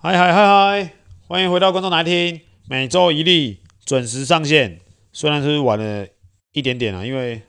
[0.00, 0.92] 嗨嗨嗨嗨！
[1.26, 4.78] 欢迎回到观众来听，每周一例准时上线。
[5.12, 6.06] 虽然是晚了
[6.52, 7.42] 一点点啊，因为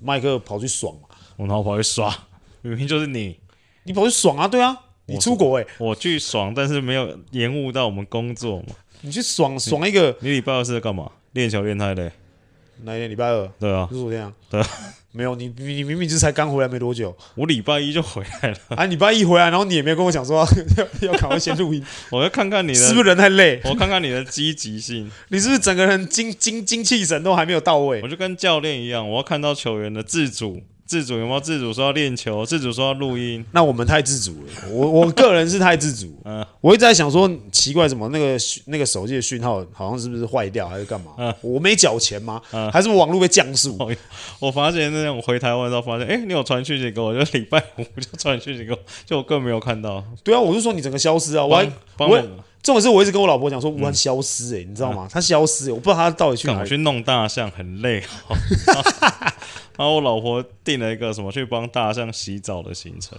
[0.00, 2.26] 麦克跑去爽嘛，我然后跑去耍，
[2.62, 3.38] 明明就是你，
[3.84, 4.48] 你跑去爽啊？
[4.48, 8.68] 对啊，你出国哎、欸，我去爽，但是没有延误到我们工作嘛。
[9.02, 11.12] 你去爽爽一个，你礼拜二是在干嘛？
[11.32, 12.10] 练球练太累。
[12.84, 13.10] 哪一天？
[13.10, 13.48] 礼拜二？
[13.58, 14.22] 对啊，就是昨天？
[14.22, 14.32] 啊。
[14.50, 14.66] 对啊。
[15.14, 17.14] 没有你，你明明就才刚回来没多久。
[17.34, 18.56] 我礼拜一就回来了。
[18.68, 21.84] 啊，礼拜一回来，然后你也没有跟我讲说要要赶快先录音。
[22.10, 23.60] 我要看看你的是不是人太累？
[23.64, 25.10] 我看看你的积极性。
[25.28, 28.00] 你是不是整个人精精精气神都还没有到位？
[28.02, 30.62] 我就跟教练一样，我要看到球员的自主。
[30.92, 32.44] 自主有没有自主说要练球？
[32.44, 33.42] 自主说要录音？
[33.52, 34.52] 那我们太自主了。
[34.70, 36.12] 我我个人是太自主。
[36.26, 41.12] 嗯，我一直在想说，奇怪，怎么那个那个手机的讯号好像是不是坏掉，还是干嘛？
[41.16, 42.42] 嗯，我没缴钱吗？
[42.52, 43.78] 嗯，还是我网络被降速？
[44.38, 50.04] 我发现那天我回台湾时候发现，哎、欸，你有传讯息给我，就礼拜五就传讯息给我，就我更没有看到。
[50.22, 51.46] 对啊，我是说你整个消失啊！
[51.46, 51.66] 我还
[52.00, 52.22] 我
[52.62, 55.08] 还这种事我一直跟我老婆讲说，武汉消失哎、欸，你知道吗？
[55.10, 56.60] 他消失、欸，我不知道他到底去哪里。
[56.60, 58.02] 我去弄大象很累。
[59.76, 63.18] 然后我老婆订了一个什么去帮大象洗澡的行程，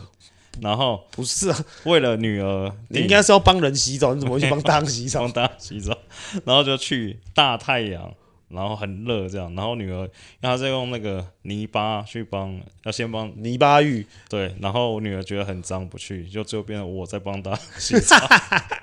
[0.62, 5.22] 然后不是啊，为了女儿，你应该是要帮人洗澡，你怎么会去帮大象洗澡？
[5.28, 5.98] 帮大象洗澡，
[6.46, 8.14] 然后就去大太阳，
[8.50, 10.08] 然后很热这样，然后女儿，
[10.40, 18.16] 然后再用那个泥巴去帮，要先帮泥巴浴，对，然后我女儿觉得很脏不去，就最后变成我在帮她洗澡。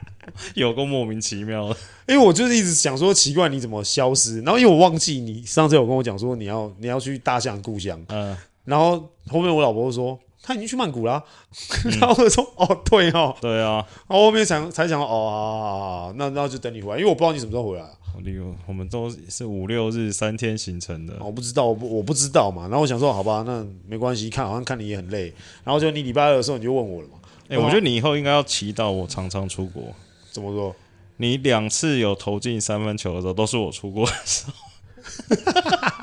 [0.54, 1.76] 有个莫名其妙的，
[2.08, 11.22] 因为我就是一直想说奇怪你怎么消失，然后因为我忘记你上次有跟我讲说你要你要去大象故乡，嗯，然后后面我老婆就说他已经去曼谷了、
[12.00, 27.14] 然后我说哦对哦，对啊，然后后面想才想到哦好好好，那那就等你回来，因为我不知道你什么时候回来、啊，我我们都是五六日三天行程的，我不知道我不我不知道嘛，然后我想说好吧，那没关系，看好像看你也很累，然后就你礼拜二的时候你就问我了嘛，
[27.48, 29.82] 哎、欸，我觉得你以后应该要祈祷我常常出国。
[30.30, 30.74] 怎么说？
[31.16, 34.52] 你两次有投进三分球的时候，都是我出国的时候。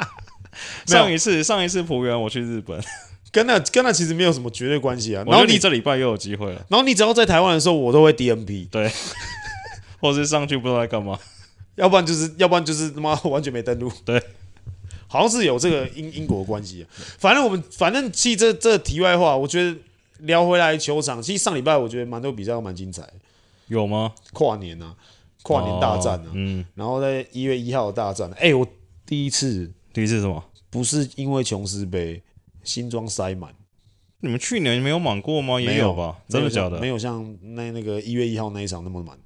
[0.86, 2.82] 上一次，上一次浦原我去日本，
[3.32, 5.24] 跟那跟那其实没有什么绝对关系啊。
[5.28, 6.66] 然后你这礼拜又有机会了。
[6.70, 8.70] 然后你只要在台湾的时候，我都会 DNP。
[8.70, 8.92] 对，
[10.00, 11.20] 或是上去不知道在干嘛，
[11.76, 13.92] 要不然就是要不然就是他妈完全没登录。
[14.06, 14.22] 对，
[15.08, 16.86] 好像是有这个因因果关系、啊。
[17.18, 19.76] 反正我们反正其实这这题外话，我觉得
[20.20, 23.08] 聊回来球场，其实上礼拜我觉得蛮多比赛都蛮精彩。
[23.68, 24.14] 有吗？
[24.34, 24.96] 跨年啊，
[25.44, 28.68] 跨年大战啊，哦、嗯，然后在一月一号的大战，哎、欸，我
[29.06, 30.44] 第一次，第一次什么？
[30.70, 32.22] 不是因为琼斯杯
[32.64, 33.54] 新装塞满，
[34.20, 35.60] 你们去年没有满过吗？
[35.60, 36.18] 也有吧？
[36.28, 36.80] 真的假的？
[36.80, 39.18] 没有像那那个一月一号那一场那么满，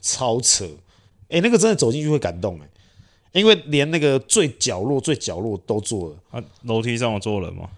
[0.00, 0.64] 超扯！
[1.28, 2.68] 哎、欸，那个真的走进去会感动哎、
[3.32, 7.68] 欸，因为连那个最角落最角落都坐了啊，楼梯上有坐人吗？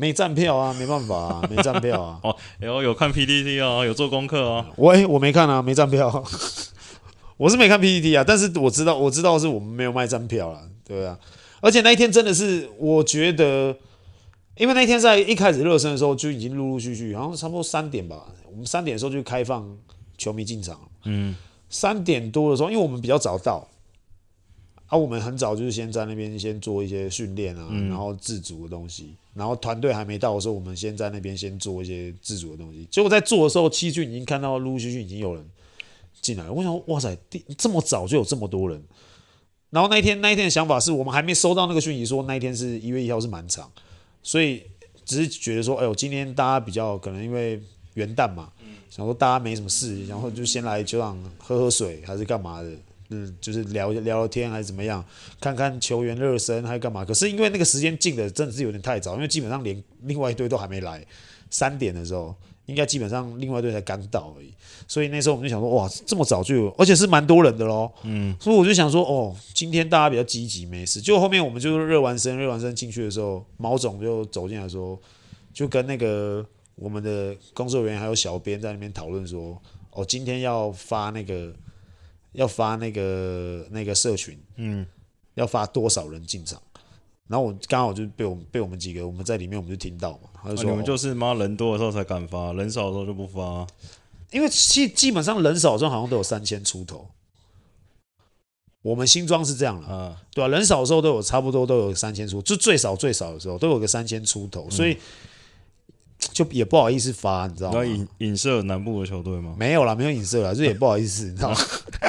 [0.00, 2.20] 没站票啊，没办法啊，没站票啊。
[2.22, 4.64] 哦，有有看 PPT 哦，有做功课哦。
[4.78, 6.24] 我哎、欸，我没看啊，没站票。
[7.36, 11.18] 我是没看 PPT 啊，但是我知道，我知道是我们没有卖站票啦，对啊。
[11.60, 13.76] 而且那一天真的是，我觉得，
[14.56, 19.68] 因为那一天在一开始热身的时候就已经陆陆续续，好像差不多三点吧，我们三点的时候就开放
[20.16, 20.78] 球迷进场。
[21.06, 21.34] 嗯，
[21.68, 23.68] 三点多的时候，因为我们比较早到。
[24.88, 32.88] 啊，我们很早就是先在那边先做一些训练啊，然后自主的东西，然后团队还没到的时候，我们先在那边先做一些自主的东西。
[32.90, 35.44] 结果在做的时候，七俊已经看到陆陆续续已经有人
[36.22, 36.52] 进来了。
[36.52, 37.14] 我想说，哇塞，
[37.58, 38.82] 这么早就有这么多人。
[39.68, 43.70] 然后那一天那一天的想法是我们还没收到那个讯息说那一天是一月一号是满场，
[44.22, 44.62] 所以
[45.04, 47.62] 只是觉得说，哎呦，今天大家比较可能因为
[47.92, 48.50] 元旦嘛，
[48.88, 52.70] 想说大家没什么事，然后就先来球场喝喝水还是干嘛的。
[53.10, 55.02] 嗯，就是聊聊聊天还是怎么样，
[55.40, 57.04] 看看球员热身还是干嘛？
[57.04, 61.02] 可是因为那个时间进的真的是有点太早，因为基本上连另外一队都还没来，
[61.48, 62.34] 三点的时候
[62.66, 64.52] 应该基本上另外一队才刚到而已，
[64.86, 67.90] 所以那时候我们就想说，哇，这么早就有，而且是蛮多人的喽。
[68.02, 71.00] 嗯，所以我就想说，哦，今天大家比较积极，没事。
[71.00, 75.00] 就后面我们就热完身，热完身进去的时候，毛总就走进来说，
[75.54, 76.44] 就跟那个
[76.74, 79.58] 我们的工作人员还有小编在那边讨论说，
[79.92, 81.50] 哦，今天要发那个。
[82.32, 84.86] 要发那个那个社群，嗯，
[85.34, 86.60] 要发多少人进场？
[87.26, 93.66] 然后我刚好就被我们被我们几个我们在里面，我们就听到嘛，他就说、啊、你们就是妈人多的时候才敢发，人少的时候就不发、啊。
[94.30, 97.08] 因为基基本上人少的时候好像都有三千出头，
[98.82, 100.48] 我们新装是这样了，啊，对吧、啊？
[100.48, 104.92] 人少的时候都有差不多都有三千出，就最少最少的时候都有个三千出头，所以。
[104.92, 104.98] 嗯
[106.38, 107.84] 就也不好意思发，你知道吗？
[107.84, 109.56] 影影射南部的球队吗？
[109.58, 111.56] 没有啦，没有影射啦，就也不好意思，你知道吗？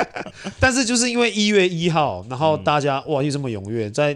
[0.60, 4.16] 但是就是因为一月一号，然后大家、嗯、哇又这么踊跃，在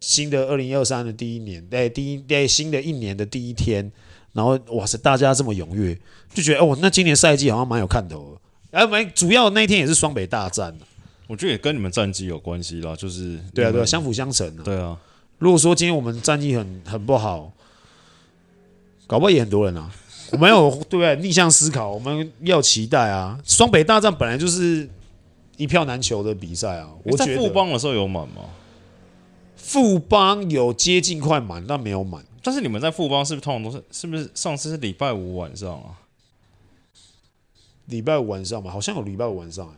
[0.00, 3.92] 新的二零二三的第一年，在第一在新的一年的第一天，
[4.32, 5.94] 然后哇塞，大家这么踊跃，
[6.32, 10.74] 就觉得哦，那今年赛季好像蛮有看头的哎，没，主要那一天也是双北大战，
[11.26, 14.62] 我觉得也跟你们战绩有关系啦，就是对啊对啊，相辅相成啊。
[14.64, 14.96] 对啊，
[15.36, 17.52] 如果说今天我们战绩很很不好，
[19.10, 19.92] 搞不好也很多人啊。
[20.30, 21.16] 我们有对不对？
[21.16, 23.36] 逆向思考，我们要期待啊！
[23.44, 24.88] 双北大战本来就是
[25.56, 26.88] 一票难求的比赛啊。
[27.02, 28.42] 我觉得富邦的时候有满吗？
[29.56, 32.24] 富邦有接近快满，但没有满。
[32.44, 33.82] 但是你们在富邦是不是通常都是？
[33.90, 35.98] 是不是上次是礼拜五晚上啊？
[37.86, 39.74] 礼拜五晚上嘛，好像有礼拜五晚上。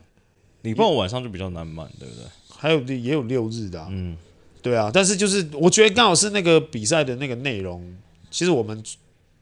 [0.61, 2.25] 礼拜五晚上就比较难满，对不对？
[2.55, 4.14] 还有也有六日的、啊，嗯，
[4.61, 4.90] 对啊。
[4.93, 7.96] 但是就是我觉得刚好是那个比赛的那个内容，
[8.31, 8.85] 其实我们。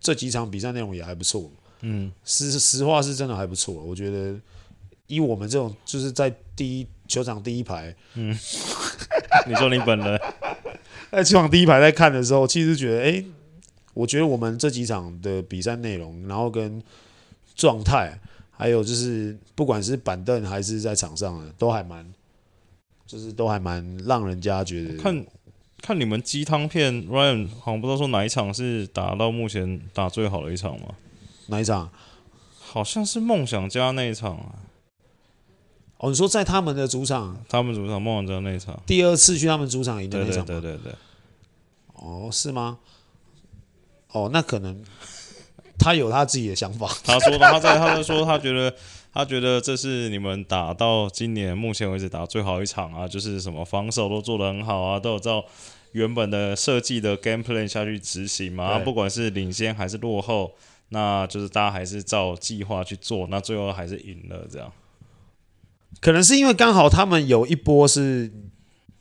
[0.00, 1.50] 这几场比赛内容也还不错，
[1.82, 3.74] 嗯，实实话是真的还不错。
[3.74, 4.34] 我觉得
[5.06, 8.30] 以我们这种就是在第一球场第一排，嗯，
[9.46, 10.20] 你说你本人
[11.12, 13.24] 在球场第一排在看的时候，其实觉得，哎，
[13.92, 16.82] 我觉得我们这几场的比赛内容，然后跟
[17.54, 18.18] 状态，
[18.50, 22.10] 还有就是不管是板凳还是在场上的，都还蛮，
[23.06, 25.26] 就是都还蛮让人家觉得看。
[25.82, 30.94] 看你们鸡汤片，Ryan 好像不知道说哪一场是打到目前打最好的一场吗？
[31.46, 31.90] 哪一场？
[32.58, 34.54] 好像是梦想家那一场啊。
[35.98, 40.94] 哦，你说在他们的主场，他们主场梦想家那一场，第二次去他们主场赢的那场，对对对对对。
[41.94, 42.78] 哦，是吗？
[44.12, 44.82] 哦，那可能
[45.78, 46.88] 他有他自己的想法。
[47.04, 48.74] 他说的，他在，他在说他觉得。
[49.12, 55.44] 他觉得这是你们打到今年目前为止打最好一场啊，就是什么防守都做得很好啊，都有照
[55.92, 58.78] 原本的设计的 game plan 下去执行嘛。
[58.78, 60.52] 不管是领先还是落后，
[60.90, 64.46] 那就是大家还是照计划去做，那最后还是赢了。
[64.48, 64.72] 这样，
[66.00, 68.30] 可能是因为刚好他们有一波是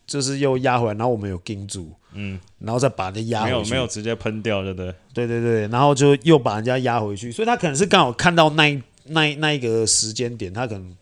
[0.07, 4.91] 就是又压回来，然后我们有盯住，嗯，然后再把它压没有没有直接喷掉，对不对？
[5.13, 8.81] 对对对，然后就又把人家压回去，所以他可能是刚好看到那一。
[9.09, 10.95] 那那一个时间点，他可能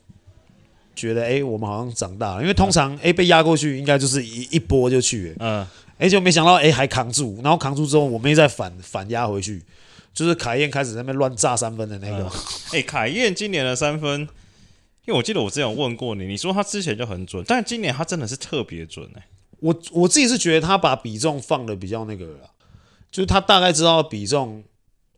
[0.95, 5.65] 觉得，哎、欸，我们好像长大了，因为通常，哎、欸，被压过去，应该就是一一波就去，嗯，
[5.98, 9.62] 哎，就没想到，哎、欸，还扛住，然后扛住之后，我们又再反反压回去，
[10.13, 12.25] 就是凯燕开始在那边乱炸三分的那个。
[12.74, 14.27] 哎、嗯，凯燕今年的三分，因
[15.07, 19.27] 为我记得我之前有问过你，你说他之前就很准，但是今年他真的是特别准，哎，
[19.59, 22.50] 我我自己是觉得他把比重放的比较那个了，
[23.12, 24.63] 就是他大概知道比重。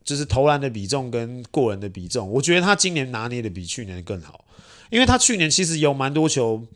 [0.02, 4.44] 就是投篮的比重跟过人的比重，我觉得他今年拿捏的比去年更好，
[4.90, 6.66] 因为他去年其实有蛮多球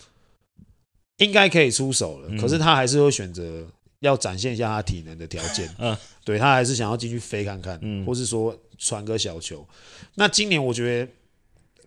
[1.16, 3.66] 应该可以出手了，可是他还是会选择
[4.00, 9.66] 要展现一下他体能的条件，嗯， 对，他还是想要进去飞看看，嗯，或是说传个小球。
[10.16, 11.12] 那今年我觉得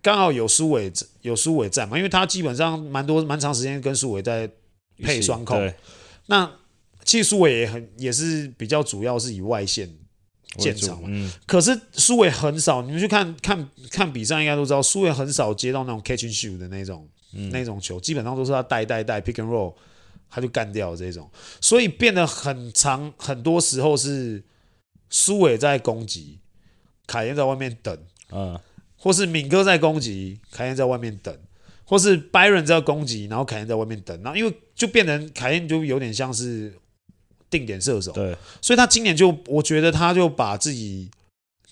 [0.01, 0.91] 刚好有苏伟
[1.21, 4.49] 有苏伟在嘛，因为他基本上蛮多蛮长时间跟苏伟在
[5.03, 5.71] 配双控，
[6.25, 6.51] 那
[7.05, 9.93] 其实苏伟也很也是比较主要是以外线。
[10.57, 19.73] 建场嘛，嗯、可是苏伟很少，你们去看看看比赛，应该都知道，苏伟很少接到那种 catch and shoot 的那种、嗯、那种球，基本上都是他带带带 pick and roll，
[20.29, 21.29] 他就干掉这种，
[21.61, 24.43] 所以变得很长，很多时候是
[25.09, 26.39] 苏伟在攻击，
[27.05, 27.97] 凯燕在外面等，
[28.31, 28.59] 嗯，
[28.97, 31.37] 或是敏哥在攻击，凯燕在外面等，
[31.85, 36.73] 或是 Byron 在攻击，然后凯燕在外面等，然后因为就变成凯燕就有点像是。
[37.49, 41.09] 定点射手，对，所以他今年就，我觉得他就把自己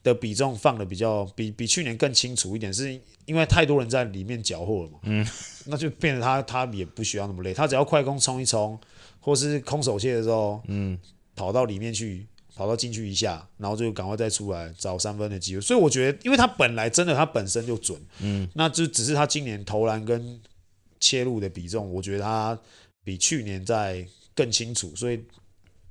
[0.03, 5.27] 的比重放的比较比比去年更清楚一点，是因为太多人在里面搅和了嘛，嗯，
[5.65, 8.79] 那就变得他他也不需要那么累，他只要快攻冲一冲，
[9.19, 10.97] 或是空手切的时候，嗯，
[11.35, 15.61] 跑到里面去，跑到进去一下，然后就赶快再出来找三分的机会。
[15.61, 20.39] 所以我觉得，因为他本来真的他本身就准，嗯，那就只是他今年投篮跟
[20.99, 22.57] 切入的比重，我觉得他
[23.03, 25.21] 比去年在更清楚，所以。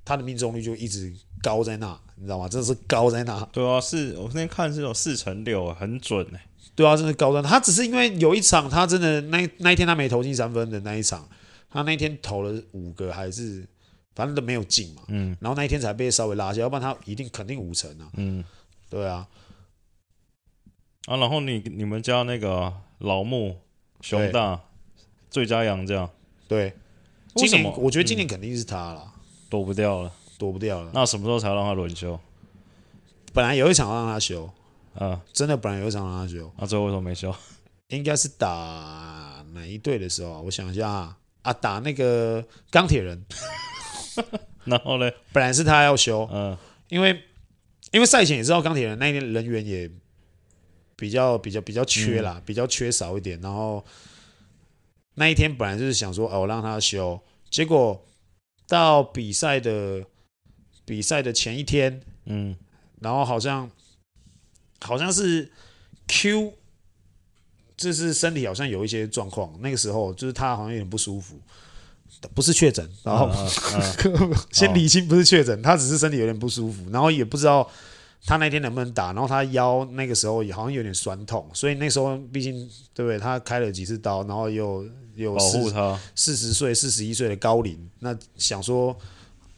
[0.04, 2.48] 他的命中率就一直高在那，你知道吗？
[2.48, 3.42] 真的是高在那。
[3.52, 6.46] 对啊，是我那天看是有四成六，很准哎。
[6.74, 7.48] 对啊，真的高在那。
[7.48, 11.28] 他只是因为有一场，他真的那那一天他没投进三分的那一场，
[11.70, 13.66] 他那一天投了五个还是
[14.14, 15.02] 反正都没有进嘛。
[15.08, 15.36] 嗯。
[15.40, 18.08] 然后那一天才被稍微拉下，要不然他一定肯定五成啊。
[18.16, 18.44] 嗯。
[18.90, 19.26] 对啊。
[21.06, 23.56] 啊，然后你你们家那个老木
[24.00, 24.60] 熊大
[25.30, 26.10] 最佳洋将，
[26.48, 26.72] 对。
[27.36, 29.13] 今年我觉得今年肯定是他了。
[29.48, 30.90] 躲不掉了，躲不掉了。
[30.94, 32.18] 那什么时候才让他轮休？
[33.32, 34.48] 本来有一场让他休，
[34.94, 36.52] 啊，真的本来有一场让他休。
[36.56, 37.34] 那最后为什么没休？
[37.88, 40.40] 应该是打哪一队的时候？
[40.42, 43.24] 我想一下啊，啊，打那个钢铁人。
[44.64, 45.10] 然后呢？
[45.32, 46.56] 本来是他要休，嗯，
[46.88, 47.22] 因为
[47.90, 49.90] 因为赛前也知道钢铁人那一天人员也
[50.96, 53.40] 比较比较比较缺啦，比较缺少一点。
[53.40, 53.84] 然后
[55.14, 57.20] 那一天本来就是想说，哦，我让他休，
[57.50, 58.04] 结果。
[58.66, 60.04] 到比赛的
[60.84, 62.56] 比赛的前一天，嗯，
[63.00, 63.70] 然后好像
[64.80, 65.50] 好像是
[66.08, 66.54] Q
[67.76, 71.38] 就是身体好像有一些状况，那个时候就是他好像有点不舒服，
[72.34, 73.50] 不是确诊，然后、嗯
[74.04, 77.68] 嗯、 先理清不是确诊，他只是身体有点不舒服，然后也不知道
[78.26, 82.54] 他那天能不能打，然后他腰那个时候也好像有点酸痛，所以那时候毕竟
[82.92, 83.18] 对不对？
[83.18, 88.96] 他开了几次刀，然后又又保护他四十岁、四十一岁的高龄，那想说。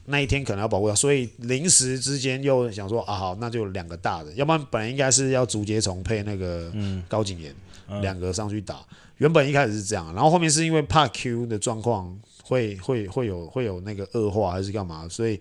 [0.09, 6.73] 那一天可能要保护他，所以临时之间又想说啊，好，那就两个大的，要不然本来应该是要竹节虫配那个
[7.09, 7.53] 高景炎，
[8.01, 8.87] 两、嗯、个上去打。
[9.17, 15.41] 原本一开始是这样，然后后面是因为怕 Q 的状况会会会有会有那个恶化还是干嘛，所以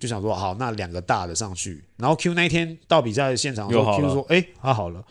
[0.00, 1.84] 就想说好，那两个大的上去。
[1.98, 5.04] 然后 Q 那一天到比赛现场的时候，Q 说哎，他、欸、好了，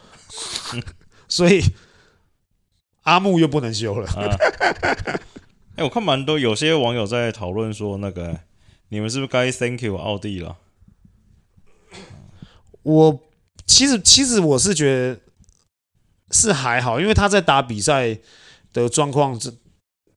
[1.29, 1.63] 所以
[3.03, 4.09] 阿木又不能修了。
[4.17, 4.35] 哎、 啊
[5.77, 8.41] 欸，我看蛮多有些网友在讨论说那个。
[8.91, 10.57] 你们是不是该 Thank you 奥弟了？
[12.81, 13.19] 我
[13.67, 15.19] 其实其实我是觉得
[16.31, 18.17] 是还好，因为他在打比赛
[18.73, 19.37] 的状况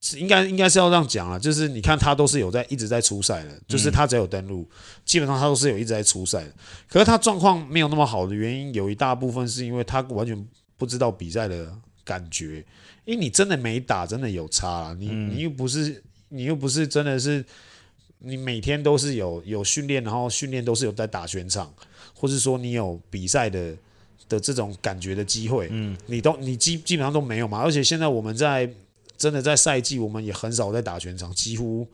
[0.03, 4.69] 是是应该应该是要这样讲啊，就是你看他都是有在一直在出赛的，就是他只要有登录，
[5.07, 6.53] 基本上他都是有一直在出赛的。
[6.87, 11.73] 可是他状况没有那么好的原因，有一大部分是因为他完全不知道比赛的
[12.05, 12.65] 感觉，
[13.05, 17.43] 因为你真的没打，真的有差啦，你你又不是你又不是真的是。
[18.25, 21.75] 你每天都是有有训练，然后训练都是有在打全场，
[22.15, 23.75] 或是说你有比赛的
[24.29, 27.59] 的这种感觉的机会，嗯，你都你基基本上都没有嘛。
[27.59, 28.73] 而且现在我们在
[29.23, 31.87] 真的在赛季，我们也很少在打全场，几乎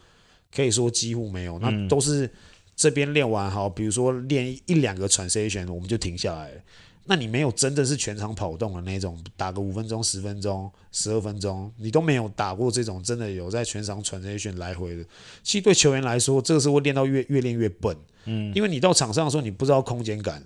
[0.51, 1.59] 可以说几乎没有。
[1.59, 2.31] 那都是
[2.75, 6.61] 这边练完好，比如说练一两个 transition，我们就停下来了。
[7.05, 15.05] 那你没有真的是全场跑动的那种，打个五分钟、十分钟、十二分钟，你都没有打过这种真的有在全场 transition 来回的。
[15.43, 17.95] 其实对球员来说，这个是会练到越越练越笨。
[18.25, 20.43] 嗯，因为你到场上的时候，你不知道空间感，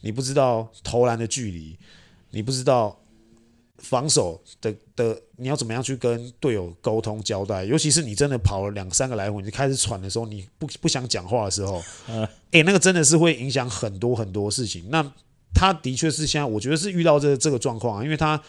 [0.00, 1.78] 你不知道投篮的距离，
[2.30, 3.00] 你不知道
[3.84, 7.64] 防守的的你要怎么样去跟队友沟通交代。
[7.64, 14.88] 尤其是你真的跑了两三个来回，你开始喘的时候，你不不想讲话的时候， 诶、欸，那个真的是会影响很多很多事情。
[14.90, 15.12] 那
[15.54, 18.42] 他的确是现在，我觉得是遇到这这个状况啊，因为他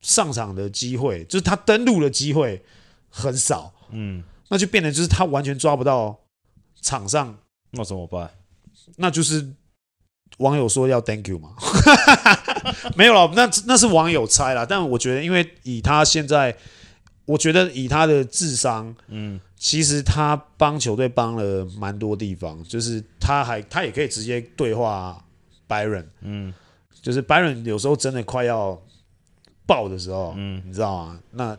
[0.00, 2.62] 上场的机会，就是他登陆的机会
[3.10, 6.18] 很少，嗯，那就变得就是他完全抓不到
[6.80, 7.36] 场上，
[7.72, 8.30] 那怎么办？
[8.96, 9.46] 那就是
[10.38, 11.50] 网友说要 thank you 嘛，
[12.96, 14.64] 没有了，那那是网友猜啦。
[14.68, 16.56] 但我觉得，因为以他现在，
[17.26, 25.22] 我觉得以他的智商，嗯，其实他帮球队帮了蛮多地方，就是他还他也可以直接对话。
[25.68, 26.52] Byron，嗯，
[27.00, 28.76] 就是 Byron 有时候真的快要
[29.66, 31.20] 爆的时候，嗯，你知道吗？
[31.30, 31.56] 那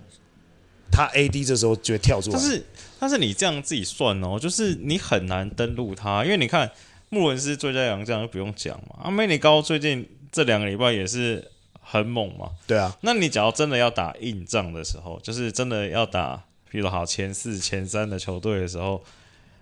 [0.91, 2.37] 他 AD 这时候就会跳出来。
[2.37, 2.65] 但是，
[2.99, 6.69] 但是你这样自己算哦，就是你很难登录他，因为你看
[7.11, 11.51] 穆伦斯最佳洋将就不用讲嘛，阿梅里高最近这两个礼拜也是
[11.81, 12.97] 很猛嘛，对啊。
[13.01, 19.03] 那你只要真的要打硬仗的时候，就是真的要打，比如说好前四、前三的球队的时候，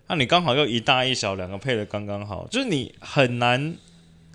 [0.07, 3.75] 那你刚好又一大一小两个配的刚刚好，就是你很难。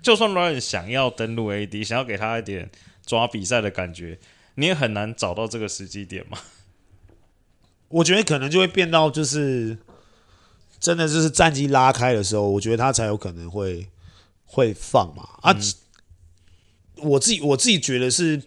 [0.01, 2.69] 就算 Ryan 想要登陆 AD，想要给他一点
[3.07, 4.19] 抓比赛的感觉，
[4.53, 6.37] 你也很难找到这个时机点嘛。
[7.87, 9.77] 我觉得可能就会变到就是
[10.85, 13.87] 真的就是战绩拉开的时候，我觉得他才有可能会
[14.43, 15.27] 会放嘛。
[15.41, 18.39] 啊，嗯、我自己我自己觉得是，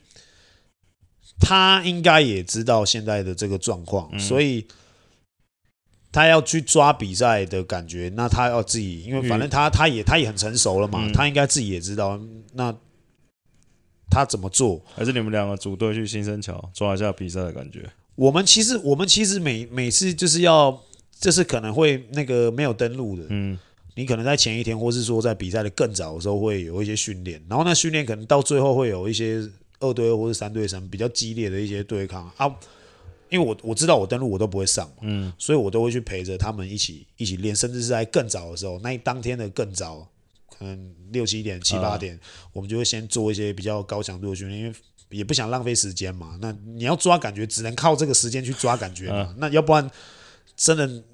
[1.40, 4.64] 他应该也知道现在的这个状况，嗯、所以。
[6.11, 12.18] 他要去抓比赛的感觉，那他要自己，因为反正他他也他也很成熟了嘛，嗯、他应该自己也知道，
[12.54, 12.75] 那
[14.11, 14.83] 他怎么做？
[14.97, 17.87] 还是你们两个组队去新生桥抓一下比赛的感觉？
[18.14, 20.83] 我们其实我们其实每每次就是要，
[21.20, 23.58] 就是可能会那个没有登录的，嗯，
[23.94, 29.42] 你可能在前一天，或是说在比赛的更早的时候会有一些训练，然后那训练可能到最后会有一些
[29.80, 32.54] 二对二或者三对三比较激烈的一些对抗啊。
[33.30, 40.08] 因为我我知道我登录我都不会上嘛，嗯，所以我都会去陪着他们一起一起练，甚至是在更早的时候，那一当天的更早，
[40.58, 42.18] 可能六七点七八点，
[42.54, 44.72] 我们就会先做一些比较高强度的训练，因为
[45.10, 46.38] 也不想浪费时间嘛。
[46.40, 49.34] 那你要抓感觉，只能靠这个时间去抓感觉嘛。
[49.37, 49.90] 那要不然
[50.57, 51.05] 真的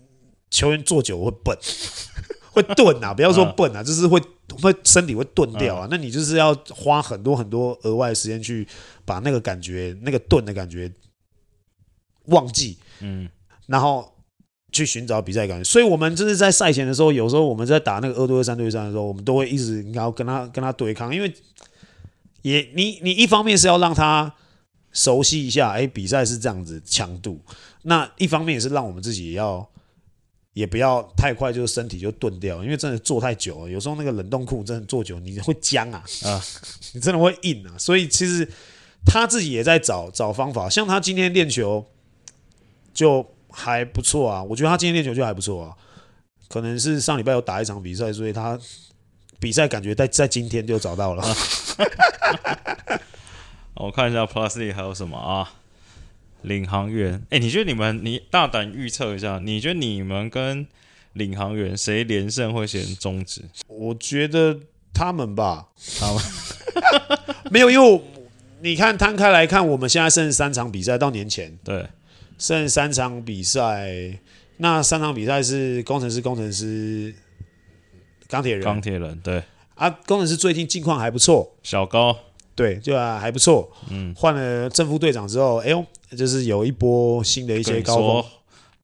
[0.51, 1.57] 球员坐久会笨，
[2.53, 3.13] 会钝啊！
[3.13, 4.21] 不要说笨啊，就是会
[4.63, 5.89] 会身体会钝掉啊。
[5.91, 8.67] 那你就是要花很多很多额外的时间去
[9.05, 10.93] 把那个感觉，那个钝的感觉。
[12.29, 13.29] 忘记，嗯，
[13.67, 14.11] 然后
[14.73, 21.31] 去寻找比赛感觉，所以我们就是在赛前的时候，有时候我们在打那个二对二、三对三的时候，我们都会一直然后跟他跟他对抗，因为
[22.41, 24.33] 也你你一方面是要让他
[24.91, 27.39] 熟悉一下，哎，比赛是这样子强度，
[27.85, 29.67] 那一方面也是让我们自己也要
[30.53, 36.43] 也不要太快就是身体就钝掉，因为真的坐太久了，有时候那个冷冻库真的坐久你会僵啊啊，
[36.93, 38.47] 你真的会硬啊，所以其实。
[39.07, 40.67] 他自己也在找找方法。
[40.67, 41.85] 像他今天练球
[42.95, 45.77] 就还不错啊，我觉得他今天练球就还不错啊。
[46.49, 48.59] 可能是上礼拜有打一场比赛，所以他
[49.39, 51.23] 比赛感觉在在今天就找到了。
[53.77, 55.53] 我看一下 Plus League 还有什么啊？
[56.45, 60.67] 领航员，哎、欸，你觉得你们，你大胆预测一下，你觉得你们跟
[61.15, 63.43] 领航员谁连胜会先终止？
[63.67, 64.59] 我觉得
[64.93, 66.23] 他们吧，他们。
[67.51, 68.01] 没有，因为
[68.61, 71.87] 你看摊开来看，我们现在剩三场比赛到年前，对，
[72.39, 74.19] 剩三场比赛，
[74.59, 77.15] 那三场比赛是工程师、工程师、
[78.29, 79.43] 钢铁人、钢铁人，对。
[79.75, 82.17] 啊，工程师最近近况还不错，小高。
[82.55, 83.69] 对，就啊还不错。
[83.91, 85.85] 嗯，换了正副队长之后，哎呦，
[86.15, 88.25] 就是有一波新的一些高峰。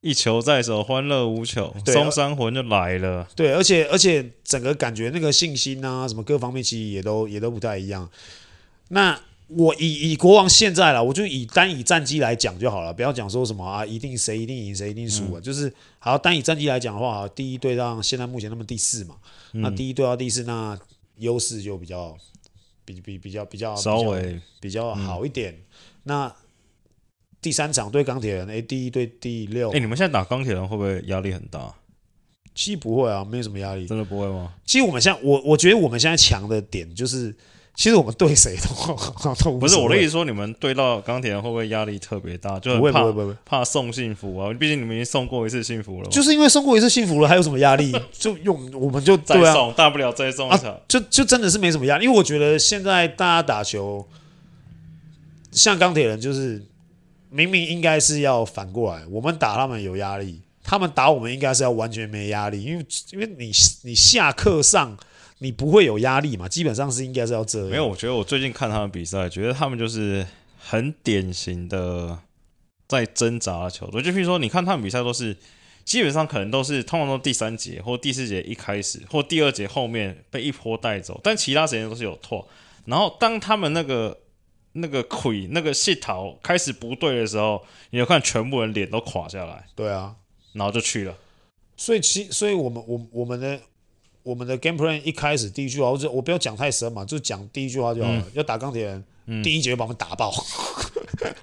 [0.02, 3.28] 一球在手，欢乐无穷，松山魂就来了。
[3.36, 8.08] 对，而且而且整个感觉那个信心啊，什么各方面其实也都也都不太一样。
[8.88, 19.16] 那我以以国王现在了，我就以单以战绩来讲就好了，不要讲说什么啊，一定谁一定赢谁一定输啊，嗯、就是好单以战绩来讲的话，第一队让现在目前他们第四嘛，
[19.52, 20.78] 嗯、那第一对到第四，那
[21.18, 22.16] 优势就比较。
[22.82, 25.52] 比比比较比较稍微比较好一点。
[25.52, 25.62] 嗯、
[26.04, 26.34] 那
[27.40, 29.70] 第三场对钢铁人，哎，第一对第六。
[29.70, 31.72] 哎，你们现在打钢铁人会不会压力很大？
[32.54, 33.86] 其实不会啊，没有什么压力。
[33.86, 34.52] 真的不会吗？
[34.64, 37.34] 其实我们现在，我我觉得我们现在强的点就是。
[37.72, 42.58] 其实我们对谁都都不是我的意思，说你们对到钢铁人会不会压力特别大？
[42.58, 44.52] 就怕不会不会不会怕送幸福啊！
[44.52, 46.10] 毕竟你们已经送过一次幸福了。
[46.10, 47.94] 就是因为送过一次幸福了，还有什么压力？
[48.12, 52.04] 就用我们就再送，啊、大不了再送一场，啊、就就真的是没什么压力。
[52.04, 54.06] 因为我觉得现在大家打球，
[55.52, 56.62] 像钢铁人，就是
[57.30, 63.50] 明明应该是要反过来，我们打他们有压力，他们打我们应该是要完全没压力，因为因为你
[63.82, 64.98] 你下课上。
[65.42, 66.46] 你不会有压力嘛？
[66.46, 67.68] 基本上是应该是要这样。
[67.70, 70.26] 没有，我觉得我最近看他们比赛，觉得他们就是
[70.58, 72.18] 很典型的
[72.86, 74.02] 在挣扎的球队。
[74.02, 75.34] 就比如说，你看他们比赛都是
[75.82, 82.46] 基本上可能都是通常都第三节或第四节一开始或第二节后面被一波带走，但其他时间都是有拖。
[82.84, 84.14] 然后当他们那个
[84.80, 89.66] 那个亏那个系统开始不对的时候，你就看全部人脸都垮下来。
[89.74, 90.14] 对啊，
[90.52, 91.14] 然后就去了。
[91.76, 93.60] 所以其所以我们我我们的。
[94.22, 98.18] 我们的 game plan 一开始第一句话，我就我不要讲太深嘛，就讲第一句话就好了。
[98.18, 100.30] 嗯、要打钢铁人，嗯、第一节就把我们打爆。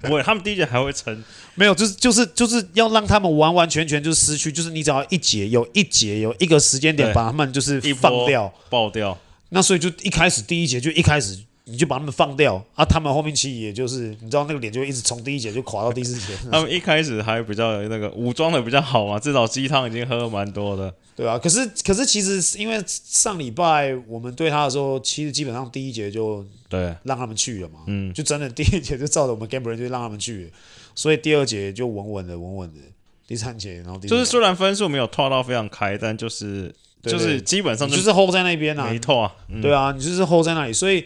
[0.02, 1.24] 不会，他们第一节还会撑。
[1.56, 9.18] 没有，就是就是就是要让他们完完全全就是失去，就是你只要一节有一节有一个时间点把他们就是放掉爆掉。
[9.50, 11.47] 那所以就一开始第一节就一开始。
[11.70, 12.86] 你就把他们放掉啊！
[12.86, 16.34] 他们后面其实也就是你知道那个脸就一直从第一节就垮到第四节。
[16.50, 20.94] 他们一开始还比较那个武装的比较好嘛，至少鸡汤已经喝了蛮多的。
[21.14, 30.52] 对啊，可是可是其实因为上礼拜我们对他的时候，其实基本上第一节就对让他们去了嘛，嗯，就真的第一节就照着我们 game plan 就让他们去了，
[30.96, 32.80] 所以第二节就稳稳的稳稳的，
[33.28, 41.04] 第三节然后第就是虽然分数没有拖到非常开，但就是就是基本上就，就是 hold 在那边啊，没拖啊，嗯、对啊，你就是 hold 在那里，所以。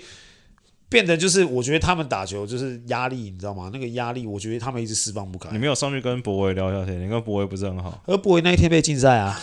[0.91, 3.69] 变得就是，我觉得他们打球就是压力，你知道吗？
[3.71, 5.49] 那个压力，我觉得他们一直释放不开。
[5.53, 7.01] 你没有上去跟博维聊一下天？
[7.01, 8.03] 你跟博维不是很好？
[8.05, 9.39] 而博维那一天被禁赛啊，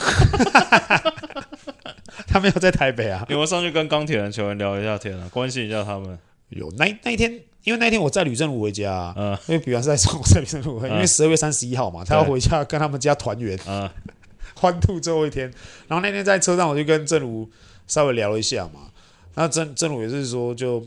[2.29, 3.25] 他没有在台北啊。
[3.31, 5.27] 有没有上去跟钢铁人球员聊一下天啊？
[5.33, 6.19] 关心一下他们。
[6.51, 7.33] 有那那一天，
[7.65, 13.89] 因为那一天我在吕正武回家啊，嗯，因为比完赛之后我在吕正武回，因为十二月三十一号嘛，他要回家跟他们家团圆，嗯，
[14.61, 15.51] 欢度最后一天。
[15.87, 17.49] 然后那天在车上，我就跟正武
[17.87, 18.91] 稍微聊了一下嘛。
[19.35, 20.85] 那正正武也是说就。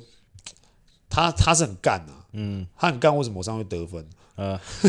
[1.11, 4.03] 他他是很干啊，嗯，他很干，为什么我上去得分？
[4.37, 4.59] 呃，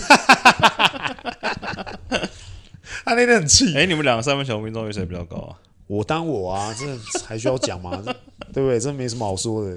[3.05, 3.75] 他那天很气。
[3.75, 5.59] 哎、欸，你们两个三分球命中率谁比较高啊？
[5.89, 6.87] 我当我啊，这
[7.27, 8.01] 还需要讲吗？
[8.53, 8.79] 对不对？
[8.79, 9.77] 这没什么好说的。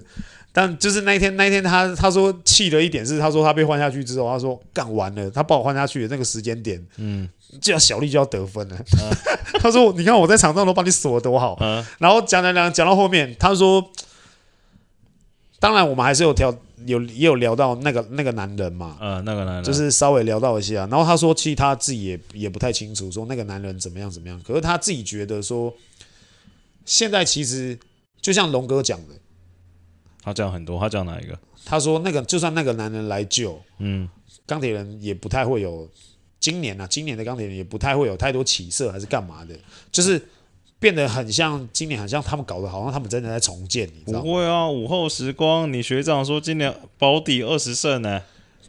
[0.54, 7.28] 但就是那一天，那一天他他说气的一点是，他说他被换下去之后，他说干完了，他把我换下去的那个时间点，嗯，
[7.60, 8.78] 就要小丽就要得分了。
[8.78, 9.10] 呃、
[9.60, 11.58] 他说，你看我在场上都把你锁得多好。
[11.60, 13.92] 呃、然后讲讲讲讲到后面，他说。
[15.66, 25.74] 当然，我们还是有聊，有也有聊到那个那个男人嘛，呃，那个男人就是稍微聊到一下，然后他说，其实他自己也也不太清楚，说那个男人怎么样怎么样，可是他自己觉得说，
[26.86, 27.76] 现在其实
[28.22, 29.16] 就像龙哥讲的，
[30.22, 31.36] 他讲很多，他讲哪一个？
[31.66, 34.08] 他说那个就算那个男人来救，嗯，
[34.46, 35.90] 钢铁人也不太会有，
[36.40, 39.58] 今年啊，今年的钢铁人也不太会有太多起色，还是干嘛的，
[39.92, 40.22] 就是。
[40.80, 44.26] 变得很像今年，很像他们搞得好像他们真的在重建，你知道吗？
[44.26, 48.22] 不会啊，午后时光，你学长说今年保底二十胜呢。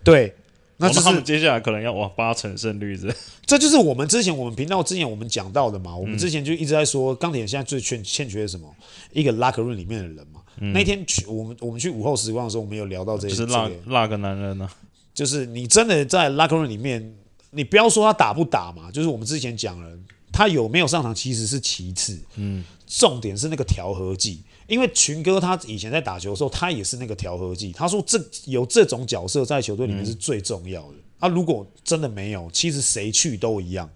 [0.05, 0.35] 对，
[0.77, 3.13] 那就是他们接下来可能要哇八成胜率这，
[3.45, 5.97] 这就是我们之前我们频道之前我们讲到的嘛。
[5.97, 8.73] 我们之前就一直在说，钢铁人现在最欠欠缺什么？
[9.13, 10.41] 一个 locker room 里面的人嘛。
[10.59, 14.73] 嗯、那天去我们我们去午后时光的时候，我们有聊到这，就是那那个男人呢、啊，
[15.13, 17.15] 就是你真的在 locker room 里面，
[17.51, 19.91] 你不要说他打不打嘛，就是我们之前讲了，
[20.37, 24.43] 他有没有上场其实是其次，嗯，重点是那个调和剂。
[24.67, 27.73] 因为群哥他以前在打球的时候，他也是那个调和剂。
[27.73, 30.99] 他说这有这种角色在球队里面是最重要的。
[30.99, 33.89] 嗯、啊，如果真的没有，其实谁去都一样。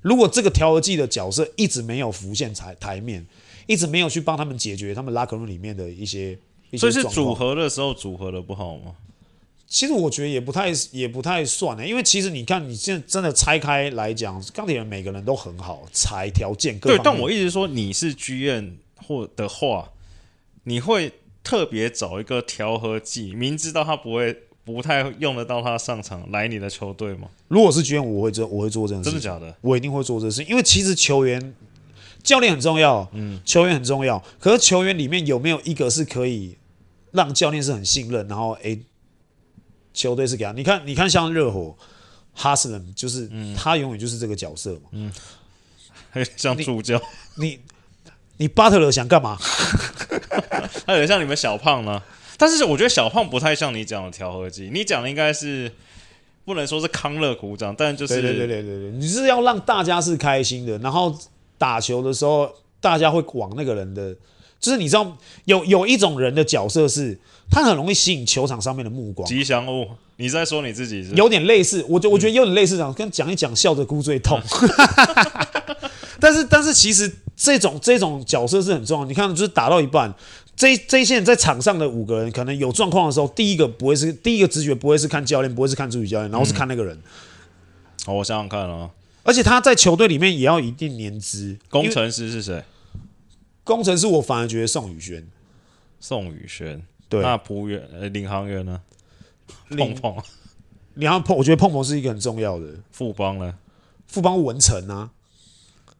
[0.00, 3.26] 如果这个调和剂的角色一直没有浮现台台面，
[3.66, 6.38] 一直没有去帮他们解决他们拉克鲁里面的，一些
[6.78, 8.94] 所以是组合的时候组合的不好吗？
[9.72, 16.90] 其实我觉得也不太也不太算呢、欸，因为其实你看你现在真的拆开来讲，钢铁人每个人都很好，才条件各。
[16.90, 19.88] 对，但我一直说你是剧院或的话。
[20.64, 21.10] 你会
[21.42, 27.26] 特别找一个调和剂，明知道他不会不太用得到他上场来你的球队吗？
[27.48, 29.10] 如果是剧院我会做，我会做这件事。
[29.10, 29.52] 真的假的？
[29.60, 31.52] 我一定会做这件事，因为其实球员、
[32.22, 34.22] 教练很重要，嗯，球员很重要。
[34.38, 36.56] 可是球员里面有没有一个是可以
[37.10, 38.78] 让教练是很信任，然后诶，
[39.92, 40.52] 球队是给他？
[40.52, 41.76] 你看，你看，像热火
[42.32, 45.12] 哈斯人，就是、嗯、他永远就是这个角色嘛，嗯，
[46.36, 47.00] 像助教，
[47.36, 47.46] 你。
[47.48, 47.60] 你
[48.38, 49.38] 你巴特勒想干嘛？
[50.84, 52.02] 他有点像你们小胖呢，
[52.36, 54.68] 但是我觉得小胖不太像你讲的调和剂。
[54.72, 55.70] 你讲的应该是
[56.44, 61.16] 不能说是康乐鼓掌，但就是对对对对对对，你是要让大家是开心的，然后
[61.56, 64.12] 打球的时候大家会往那个人的，
[64.58, 67.16] 就是你知道有有一种人的角色是，
[67.52, 69.28] 他很容易吸引球场上面的目光。
[69.28, 69.86] 吉祥物，
[70.16, 71.14] 你在说你自己是？
[71.14, 74.40] 有点类似，我觉我觉得有点类似这样，跟讲一讲笑着哭最痛。
[76.18, 77.12] 但是但是其实。
[77.34, 79.06] 这种这种角色是很重要。
[79.06, 80.14] 你看，就是打到一半，
[80.54, 86.96] 这这一线在场上的五个人，可能有状况的时候，第一个不会是第一个直觉，不会是看教练，不会是看助理教练，然后是看那个人。
[88.04, 88.90] 好、我想想看啊。
[89.24, 91.58] 而且他在球队里面也要一定年资。
[91.68, 92.62] 工程师是谁？
[93.64, 95.26] 工程师，我反而觉得宋宇轩。
[95.98, 96.80] 宋宇轩，
[97.12, 97.22] 对。
[97.22, 98.80] 那浦原呃，领航员呢？
[99.70, 100.16] 碰碰。
[100.94, 102.66] 你要碰，我觉得碰碰是一个很重要的。
[102.90, 103.54] 富邦呢？
[104.06, 105.10] 富邦文成啊。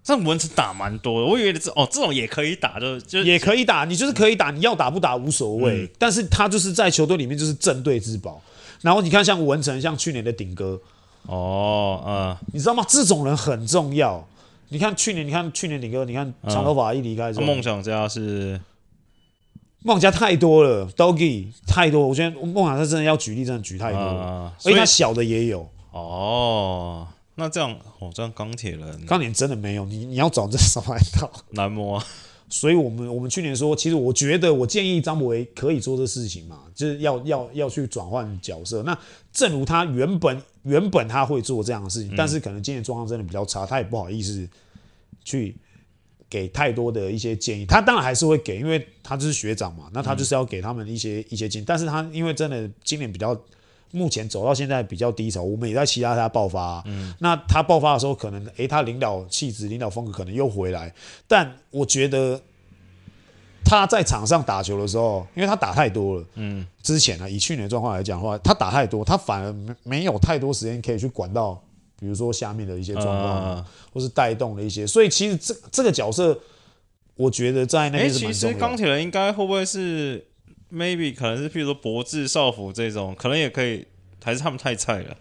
[0.05, 5.85] 这文成打蛮多的，我以为这哦这种也可以打，就就也可以打，你就是可以打，你要打不打无所谓。
[5.85, 8.43] 嗯、但是他就是在球队里面就是镇队之宝。
[8.81, 10.81] 然后你看像文成，像去年的顶哥，
[11.27, 12.85] 哦，嗯，你知道吗？
[12.89, 14.27] 这种人很重要。
[14.71, 18.61] 你看去年，你看去年顶哥，你看长头发一离开之后，梦、嗯、想家是
[19.85, 22.07] 梦想家太多了，Doggy 太多。
[22.07, 27.07] 我觉得梦想家真的要举例，真的举太多了，嗯、所以他小的也有哦。
[27.35, 32.05] 那这样哦，这样钢铁人，钢铁真的没有你，你要找这什么来套难摸啊。
[32.49, 38.83] 所以我们我们去年说，其实我觉得我建议张博维可以做这事情嘛，就是要要要去转换角色。
[38.83, 38.97] 那
[39.33, 44.47] 正如他原本原本他会做这样的事情，嗯、但是可能今年状况真的比较差，他也不好意思
[45.25, 45.57] 去
[46.33, 47.67] 给太多的一些建议。
[47.67, 51.65] 他当然还是会给，因为他就是学长嘛，那他就是要给他们一些一些建议。
[51.69, 53.39] 但是他因为真的今年比较。
[53.95, 56.83] 目前走到现在比较低潮，我们也在期待他爆发、啊。
[56.87, 60.91] 嗯，那他爆发的时候，可能诶、欸，他领导气质、领导风格可能又回来。
[61.29, 62.41] 但我觉得
[63.63, 66.25] 他在场上打球的时候，因为他打太多了。
[66.37, 71.63] 嗯，之前呢，以去年状况来讲的话，他打太多，他反而没没有太多时间可以去管到，
[72.03, 74.85] 比如说下面的一些状况，呃、或是带动了一些。
[74.85, 76.37] 所以其实这这个角色，
[77.15, 78.11] 我觉得在那边。
[78.13, 80.27] 其实钢铁人应该会不会是
[80.73, 83.87] ？maybe 可能是，譬如说博智少辅这种，可能也可以，
[84.21, 85.17] 还是他们太菜了。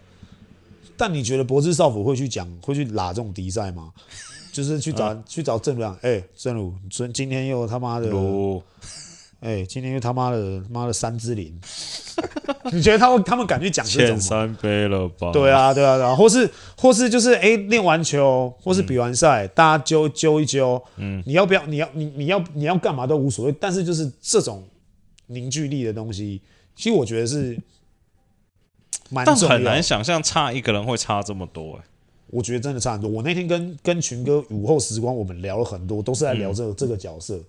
[0.96, 3.92] 但你觉得博智少辅会去讲，会去拉这种敌赛吗？
[4.52, 8.62] 就是去找、啊、去找正如，哎，正如今 今天又他妈的，哎如，
[9.66, 11.58] 今天又他妈的妈的三之灵，
[12.72, 14.16] 你觉得他们他们敢去讲这种吗？
[14.16, 15.30] 欠三杯了吧？
[15.32, 21.64] 对啊，对啊，对啊，或是或是就是哎，练完球或是比完赛，嗯、大家揪揪一揪，嗯，你要不要？
[21.66, 24.62] 你要你你要你要干嘛都无所谓，但是就是这种。
[25.28, 26.42] 凝聚力的东西，
[26.76, 27.58] 其实我觉得是
[29.08, 31.84] 蛮，但很难想象差一个人会差这么多哎。
[32.26, 33.08] 我觉得真的差很多。
[33.08, 37.40] 我那天跟跟群哥午后时光，我们聊了很多，都是在聊这个、嗯、这个角色，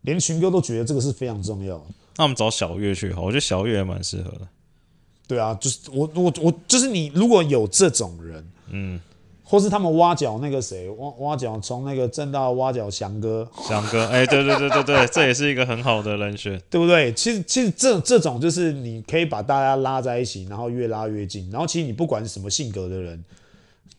[0.00, 1.80] 连群哥都觉得这个是非常重要。
[2.16, 4.48] 那我们找小月去好，我觉得小月也蛮适合的。
[5.26, 9.00] 对啊，就是我我我就是你，如果有这种人，嗯。
[9.42, 17.12] 或是他们挖角那个谁，挖挖角从那个正大挖角翔哥，翔哥，哎、欸，对对对对对，这也是一个很好的人选， 对不对？
[17.14, 23.24] 其实其实这这种就是你可以把大家拉在一起，然后越拉越近，然后其实你不管是什么性格的人，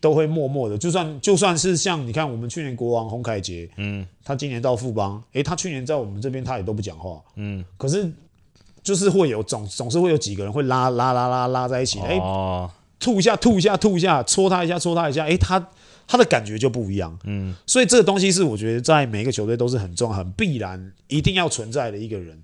[0.02, 8.10] 都会默默的，就算就算是像你看我们去年国王洪凯杰，嗯，他今年到富邦，哎、欸，他去年在我们这边他也都不讲话，嗯，可是
[8.82, 15.64] 就是会有总总是会有几个人会拉拉拉拉拉在一起，哎、哦，吐一下吐一下吐一下，戳他一下戳他一下，哎，他
[16.08, 22.42] 他的感觉就不一样，嗯，所以这个东西是我觉得在每一个球队都是很重要、很必然、一定要存在的一个人、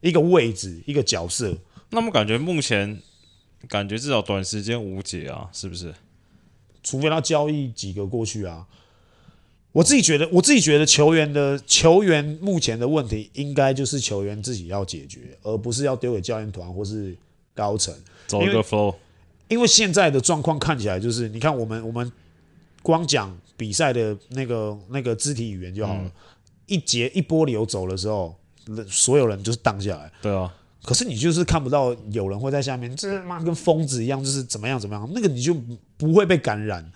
[0.00, 1.56] 一个位置、一个角色。
[1.90, 3.00] 那么感觉目前
[3.68, 5.94] 感觉至少短时间无解啊，是不是？
[6.86, 8.64] 除非他交易几个过去啊。
[9.72, 17.14] 我自己觉得，我自己觉得球员的球员目前的问题，应该就是球员自己要解决，而不是要丢给教练团或是
[17.52, 17.92] 高层
[18.28, 18.94] 走一个 flow。
[19.48, 22.10] 因为现在的状况看起来就是，你看我们我们
[22.82, 26.12] 光讲比赛的那个那个肢体语言就好了，嗯、
[26.66, 28.34] 一节一波流走的时候，
[28.88, 30.10] 所有人就是荡下来。
[30.22, 30.54] 对啊。
[30.86, 35.52] 可是你就是看不到有人会在下面，这妈跟疯子一样，就是怎么样怎么样，那个你就
[35.98, 36.90] 不会被感染。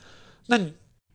[0.47, 0.73] 那你。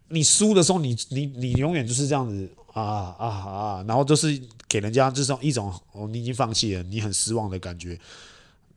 [0.08, 8.00] 你输的时候你，你你你永远就是这样子啊啊啊，然后就是给人家这种一种哦，你已经放弃了，你很失望的感觉。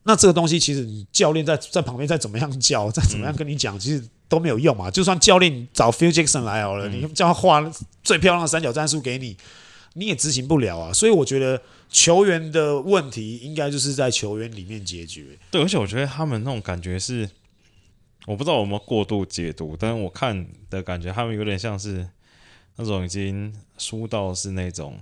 [0.04, 4.90] 那这个东西其实你教练在在旁边再怎么样教，再怎么样跟你讲，嗯、其实都没有用嘛。
[4.90, 7.70] 就算教练找 Phil Jackson 来好了，嗯、你叫他画
[8.02, 9.36] 最漂亮的三角战术给你，
[9.98, 10.92] 你也执行不了啊。
[10.92, 15.38] 所以我觉得球员的问题应该就是在球员里面解决。
[15.50, 17.28] 对，而且我觉得他们那种感觉是。
[18.26, 22.06] 我不知道有没有过度解读，但是我看的感觉，他们有点像是
[22.76, 25.00] 那种已经输到是那种，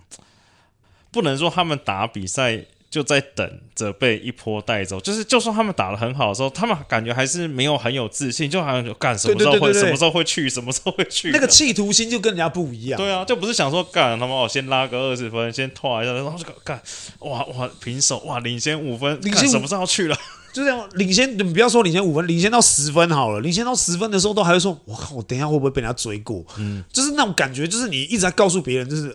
[1.10, 2.64] 不能说他们打比赛
[2.96, 12.96] 就在等着被一波带走，就是就算他们打的很好的时候，他们感觉还是没有很有自信，就好像就干什么时候会什么时候会去，什么时候会去，那个企图心就跟人家不一样。
[12.96, 16.80] 对啊，就不是想说干他妈我先拉个二十分，先拖一下，然后就干
[17.18, 20.16] 哇哇平手哇领先五分，领先什么时候要去了？
[20.54, 23.40] 就这样，领先你不要说领先五分，领先到十分好了。
[23.40, 29.14] 领先到十分的时候，都还会说：“我靠，我等一下会不会被人家追过？”嗯，就是那种感觉，就是你一直在告诉别人，就是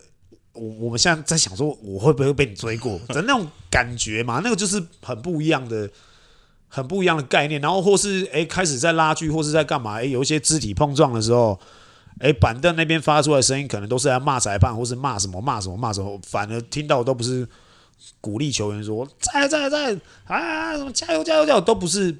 [0.53, 4.41] 我我们现在在想说，我会不会被你追过 的那种感觉嘛？
[4.43, 5.89] 那个就是很不一样的，
[6.67, 7.59] 很不一样的概念。
[7.61, 9.95] 然后或是哎、欸，开始在拉锯，或是在干嘛？
[9.95, 11.59] 哎、欸，有一些肢体碰撞的时候，
[12.19, 17.47] 哎、欸，板凳那边发出来的声音，可能都是在骂裁判，或是骂什么骂什么骂什么，反而听到都不是。
[18.19, 22.15] 鼓励球员说：“在在在啊，什么加油加油加油，都不是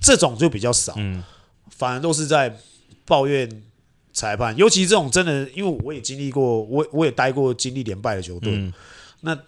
[0.00, 1.24] 这种就比较少，嗯，
[1.70, 2.56] 反而都是在
[3.04, 3.48] 抱怨
[4.14, 4.56] 裁判。
[4.56, 8.54] 尤其这种真的，因为我也经历过，我我也待过经历连败的球队。
[8.54, 8.72] 嗯、
[9.20, 9.38] 那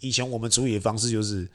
[0.00, 1.48] 以前我们处理的方式就是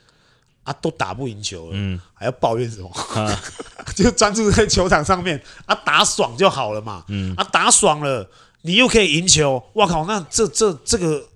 [0.64, 2.90] 啊，都打不赢球了，嗯，还要抱怨什么？
[3.14, 3.44] 啊、
[3.96, 8.28] 就专注在球场上面啊，打爽就好了嘛，嗯，啊，打爽了，
[8.64, 11.30] 你又可以赢球，哇靠，那这这这个。”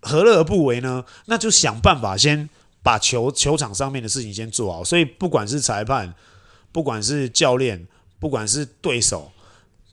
[0.00, 1.04] 何乐而不为呢？
[1.26, 2.48] 那就想办法先
[2.84, 4.84] 把球球场上面的事情先做好。
[4.84, 6.14] 所以不管是裁判，
[6.70, 7.84] 不管是教练，
[8.20, 9.30] 不管是对手，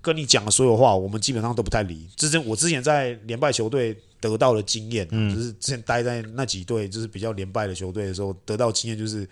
[0.06, 2.08] 跟你讲的所有话，我们基本上都不太理。
[2.16, 9.28] 之前我之前在连败球队得到的经验，嗯，就是之前待在那几队就是比较连败的球队的时候，得到经验就是，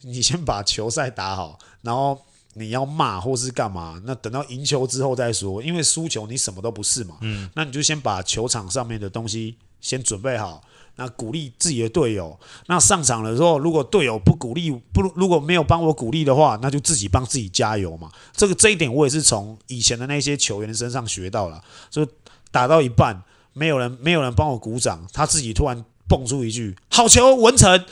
[0.00, 2.18] 你先把球赛打好，然后
[2.54, 5.62] 你要骂或是干嘛，那等到赢球之后再说。
[5.62, 9.58] 因为输球你什么都不是嘛，嗯，那你就先把球场上面的东西。
[9.80, 10.62] 先准备好，
[10.96, 12.38] 那鼓励自己的队友。
[12.66, 18.10] 那上场的时候，如果队友不鼓励，不如果没有帮我鼓励的话，那就自己帮自己加油嘛。
[18.32, 21.62] 这个这一点我也是从以前的那些球员身上学到了。
[21.90, 22.06] 就
[22.50, 27.84] 打到一半，没有人没有人帮我鼓掌，他自己突然蹦出一句“好球，文成”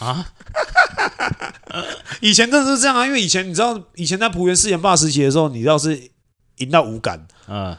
[0.00, 0.32] 啊！
[2.20, 6.10] 以前真的是这样啊，因为以前你知道，以前在浦原四连霸时期的时候，你知道是
[6.56, 7.76] 赢到无感，嗯。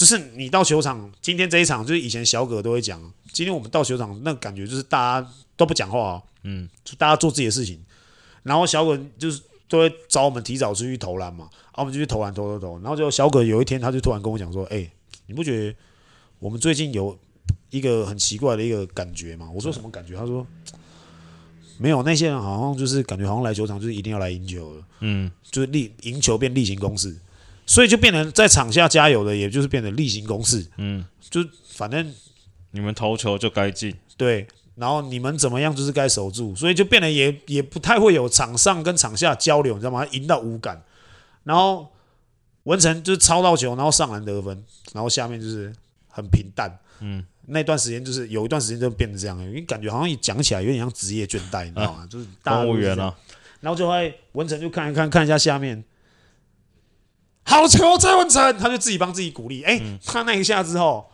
[0.00, 2.98] 就是你到球场，今天这一场就是以前小葛都会讲，
[3.34, 7.78] 今天我们到球场那感觉就是大家都不讲话哦，嗯，就大家做自己的事情，
[8.42, 14.90] 然后小葛就是都会找我们提早出去投篮嘛，然后我们就去投篮投投投，然后就小葛有一天他就突然跟我讲说，哎，
[15.26, 15.76] 你不觉得
[16.38, 17.18] 我们最近有
[17.68, 19.50] 一个很奇怪的一个感觉吗？
[19.54, 20.16] 我说什么感觉？
[20.16, 20.46] 他说
[21.76, 27.14] 没有，那些人好像就是感觉好像来球场就是一定要来赢球了，嗯，就是例赢球变例行公事。
[27.70, 30.66] 所以就变成在场下加油的，也就是变成例行公事。
[30.76, 32.12] 嗯，就反正
[32.72, 40.04] 你们投球就该进，对，然后你们怎么样就是该守住，所以就变得也也不太会有场上跟场下交流，你知道吗？
[40.10, 40.82] 赢到无感，
[41.44, 41.88] 然后
[42.64, 45.72] 文成就是抄到球，然后上篮得分，然后下面就是
[46.08, 46.76] 很平淡。
[46.98, 52.00] 嗯，那段时间就是有一段时间就变成这样，因为感觉好像一讲起来有点像职业倦怠，你知道吗？
[52.02, 53.14] 啊、就是公务员啊，
[53.60, 55.84] 然后就会文成就看一看看一下下面。
[57.50, 59.64] 好球，再文成，他就自己帮自己鼓励。
[59.64, 61.04] 哎、欸，嗯、他那一下之后，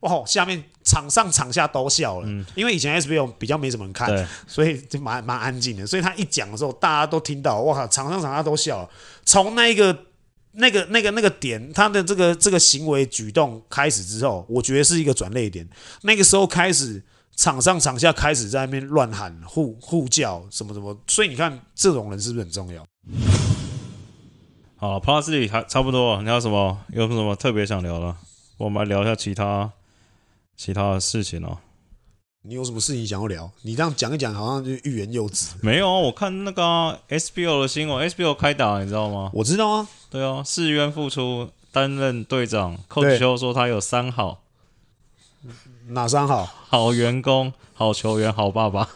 [0.00, 2.26] 哇，下面场上场下都笑了。
[2.26, 5.86] 嗯、因为以前 SBL 比较没什么人看，所以就蛮蛮安静的。
[5.86, 8.88] 所以他一讲的时候，大家都听到，哇，场上场下都笑了。
[9.26, 9.94] 从那个
[10.52, 15.68] 那个那个那个点，他的这个这个行为举动开始之后，我觉得是一个转泪点。
[16.04, 17.02] 那个时候开始，
[17.36, 22.82] 场上场下开始在那边乱喊、呼呼叫什么什么，所以你看这种人是不是很重要？
[24.82, 26.76] 好，Plus League 还差不多，你还有什么？
[26.88, 28.16] 有什么特别想聊的？
[28.56, 29.70] 我们来聊一下其他
[30.56, 31.58] 其他的事情哦。
[32.42, 33.48] 你有什么事情想要聊？
[33.62, 35.54] 你这样讲一讲，好像就欲言又止。
[35.62, 39.30] 没有啊，我看那个、啊、SBL 的新闻，SBL 开打，你知道吗？
[39.34, 39.88] 我知道啊。
[40.10, 44.42] 对啊，世渊复出担任队长，Coach 邱说他有三好。
[45.90, 46.44] 哪三好？
[46.68, 48.88] 好员工、好球员、好爸爸。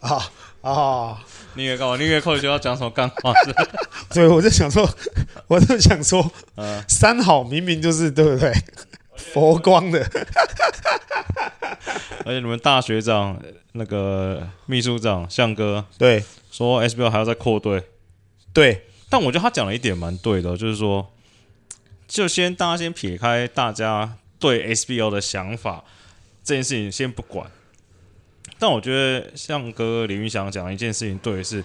[0.00, 0.30] 啊
[0.64, 1.22] 啊！
[1.56, 1.96] 你以为干嘛？
[1.96, 3.32] 你以为 Coach 要讲什么干话？
[4.10, 4.88] 对，我就想说，
[5.48, 8.52] 我就想说，嗯，三好明明就是对不对？
[9.16, 10.00] 佛光的。
[12.26, 13.38] 而且你们大学长
[13.72, 17.84] 那个秘书长向哥对说 SBL 还要再扩队，
[18.52, 21.12] 对，但我觉得他讲了一点蛮对的，就是说，
[22.08, 25.84] 就先大家先撇开大家对 SBL 的想法
[26.42, 27.50] 这件事情先不管，
[28.64, 31.62] 但我觉得像哥林云祥讲一件事情对的是，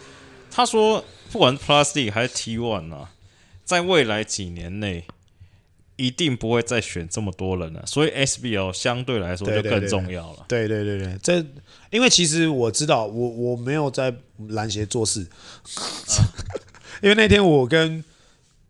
[0.52, 3.12] 他说不管是 Plus League 还是 T One 啊，
[3.64, 5.06] 在未来几年内。
[6.02, 10.46] 一定不会再选这么多人了，所以 SBL 相对来说就更重要了。
[10.48, 11.46] 对对对对，这
[11.90, 14.16] 因为其实我知道，我我没有在
[14.48, 15.28] 篮协做事，
[15.76, 15.84] 啊、
[17.04, 18.02] 因为那天我跟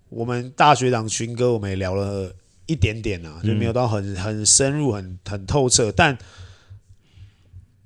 [0.09, 2.33] 我们大学长群哥，我们也聊了
[2.65, 5.91] 一点点啊，就没有到很很深入、很很透彻。
[5.91, 6.17] 但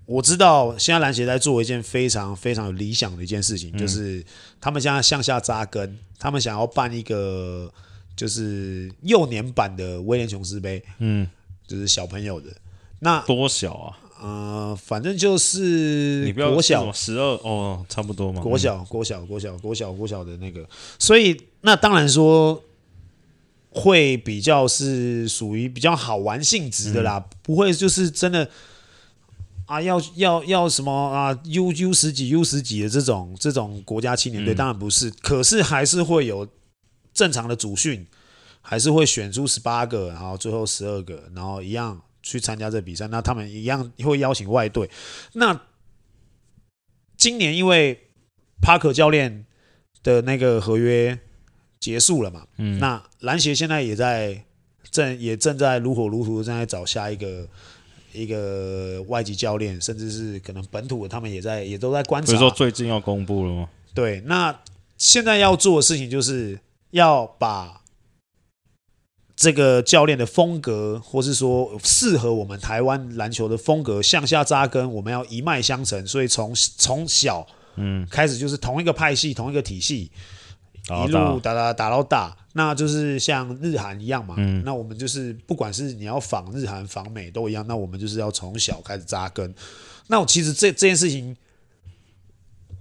[0.05, 4.23] 我知道现在篮协在做一件非常非常有理想的一件事情，嗯、就是
[4.59, 7.71] 他们现在向下扎根，他们想要办一个。
[8.15, 11.27] 就是幼年版的威廉琼斯杯，嗯，
[11.65, 12.51] 就是小朋友的
[12.99, 13.97] 那多小啊？
[14.21, 18.39] 呃，反正就是国小十二哦，差不多嘛。
[18.39, 20.63] 国小、国小、国小、国小、国小的那个，
[20.99, 22.63] 所以那当然说
[23.71, 28.47] 会比较是属于比较好玩性质的啦，嗯、不会就是真的
[29.65, 36.47] 啊，要要要什么啊，U U 十几 U 十几的这种这种国家青年队，当然不是，嗯、可是还是会有。
[37.15, 38.07] 正常的主训
[38.59, 43.05] 还是会选出十八个，然后最后十二个，然后一样去参加这比赛。
[43.05, 44.89] 那他们一样会邀请外队。
[45.33, 45.61] 那
[47.15, 48.09] 今年因为
[48.63, 49.45] 帕克教练
[50.01, 51.19] 的那个合约
[51.79, 54.43] 结束了嘛，嗯，那篮协现在也在
[54.89, 57.47] 正也正在如火如荼的正在找下一个
[58.13, 62.27] 一个外籍教练，甚至是可能本土的，他们也在也都在观察。
[62.27, 63.69] 所以说最近要公布了吗？
[63.93, 64.57] 对，那
[64.97, 66.59] 现在要做的事情就是。
[66.93, 67.81] 要把
[69.35, 76.05] 这个教练的风格，或是说适合我们台湾篮球的风格向下扎根，我们要一脉相承。
[76.05, 77.47] 所以从从小
[77.77, 80.11] 嗯开始就是同一个派系、同一个体系，
[81.07, 84.35] 一路打打打到大，那就是像日韩一样嘛。
[84.37, 89.53] 嗯，那我们就是不管是你要仿日韩、仿美都一样，那我们就是要从小开始扎根。
[90.07, 91.35] 那我其实这这件事情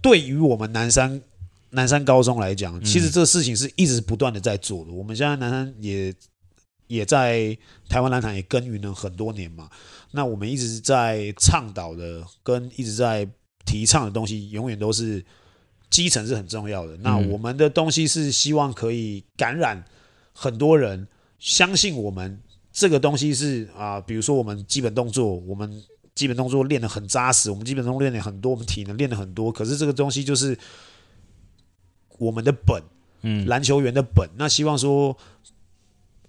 [0.01, 1.21] 对于我们南山。
[1.75, 4.91] 南山高中来讲，其实这个事情是一直不断的在做的。
[4.91, 6.15] 嗯、我们现在南山也
[6.87, 7.57] 也在
[7.89, 9.71] 台湾篮坛也耕耘了很多年嘛。
[10.11, 13.27] 那我们一直在倡导的跟一直在
[13.65, 15.25] 提倡的东西，永远都是
[15.93, 16.97] 基层是很重要的。
[16.97, 19.85] 那我们的东西是希望可以感染
[20.33, 21.07] 很多人，
[21.39, 22.41] 相信我们
[22.73, 25.81] 这个东西是啊，比如说我们基本动作，我们
[26.17, 29.53] 基本动作练得很扎实，我们基本动作练得很多，我们体能练得很多。
[29.53, 30.59] 可是这个东西就是。
[32.19, 32.81] 我们的本，
[33.23, 35.17] 嗯，篮球员的本，那希望说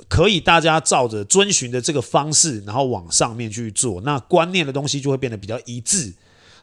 [0.08, 6.15] 可以大家照着遵循的这个方式，然后往上面去做，那观念的东西就会变得比较一致。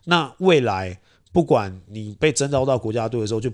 [0.07, 0.99] 那未来
[1.33, 3.51] 不管你被征召到国家队的时候，就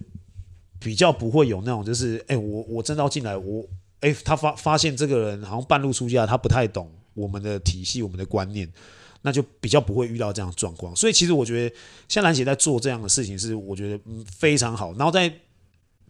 [0.79, 3.65] 比较不会有那种就是，哎，我我征召进来，我
[4.01, 8.71] 哎，他发发现这个人好像半路出家，他不太懂我们的体系，我们的观念，
[9.23, 10.95] 那就比较不会遇到这样的状况。
[10.95, 11.75] 所以其实我觉得，
[12.09, 14.93] 像兰姐在做这样的事情，是我觉得嗯非常好。
[14.95, 15.33] 然后再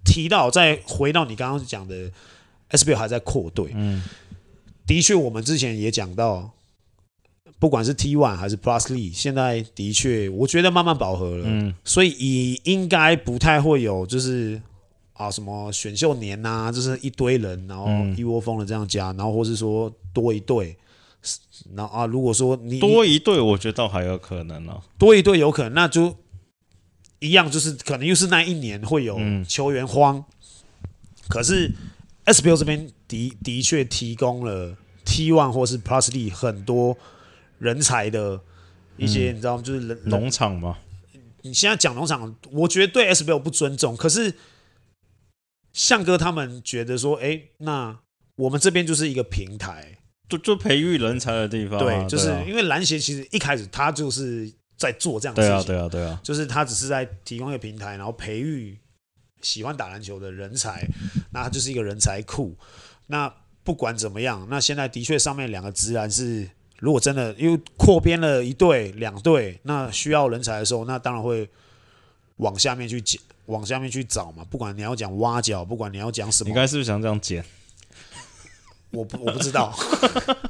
[0.04, 2.10] 提到再回到你刚刚讲的
[2.70, 3.70] ，SBL 还在扩队。
[3.74, 4.02] 嗯，
[4.86, 6.52] 的确，我们之前也讲到，
[7.58, 11.44] 不管是 T One 还是 Plus League，现在的确我觉得慢慢饱和了。
[11.46, 14.60] 嗯，所以以应该不太会有就是
[15.12, 20.76] 啊什么选秀年呐、啊，就是一堆人，然后一窝蜂的这样加，然后或是说多一队。
[21.74, 24.82] 那啊，如果说你多一队，我觉得倒还有可能呢、啊。
[24.98, 26.16] 多一队有可能，那就。
[27.18, 30.24] 一样就是可能又是那一年会有球员荒，嗯、
[31.28, 31.72] 可是
[32.26, 34.76] SBL 这边的的确提供了
[35.06, 36.94] T One 或是 Plus League 很多
[37.58, 38.40] 人才的
[38.96, 39.62] 一些，嗯、你知道吗？
[39.62, 40.78] 就是人农场嘛。
[41.42, 43.96] 你现在讲农场，我觉得对 SBL 不尊重。
[43.96, 44.34] 可是
[45.72, 47.98] 向哥他们觉得说，哎、欸，那
[48.36, 49.98] 我们这边就是一个平台，
[50.28, 51.84] 就就培育人才的地方、啊。
[51.84, 55.66] 对，就是啊、因为篮协其实一开始他就是在做这样的事情。
[55.66, 58.76] 对啊，对啊，对啊，就是他只是在提供一个平台，然后培育
[59.40, 60.84] 喜欢打篮球的人才，
[61.30, 62.58] 那他就是一个人才库。
[63.06, 63.32] 那
[63.62, 71.48] 不管怎么样，那现在的确上面两个直篮是，如果真的因为扩编了一队、两队，那需要人才的时候，那当然会
[72.36, 74.44] 往下面去捡，往下面去找嘛。
[74.50, 77.44] 不管你要讲挖角，不管你要讲什么，你该是不是想这样捡？
[78.92, 79.74] 我不我不知道，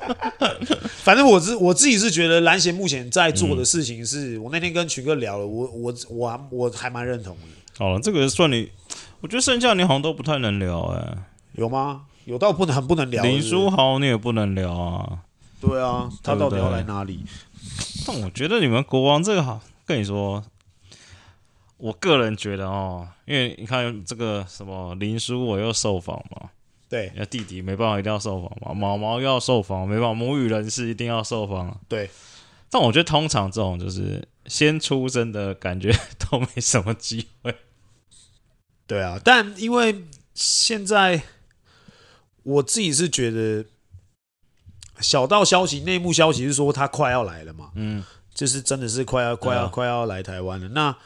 [1.02, 7.42] 反正我自我自己是觉得蓝协目前在做的事情是，嗯、我那天跟群哥聊了，我我我还我还蛮认同的。
[7.78, 8.70] 好了，这个算你，
[9.20, 11.18] 我觉得剩下你好像都不太能聊哎、欸，
[11.54, 12.02] 有吗？
[12.26, 13.40] 有到不能很不能聊是不是？
[13.40, 15.18] 林书豪你也不能聊啊，
[15.60, 17.24] 对啊，他到底要来哪里？
[18.06, 20.44] 但我觉得你们国王这个好，跟你说，
[21.78, 26.50] 我个人觉得哦，因为你看这个什么林书我又受访嘛。
[26.88, 28.72] 对，那弟弟没办法，一定要受访嘛。
[28.72, 31.80] 毛毛要受访，没办法，母语人士一定要受访。
[31.88, 32.08] 对，
[32.70, 35.92] 但我觉得通常这种就是先出生的感觉
[36.30, 37.52] 都没什么机会。
[38.86, 41.20] 对啊，但因为现在
[42.44, 43.66] 我自己是觉得
[45.00, 48.02] 小道消息、内幕消息是说他快要来了嘛，嗯，
[48.34, 50.68] 就是真的是快要、快要、啊、快要来台湾了。
[50.68, 50.96] 那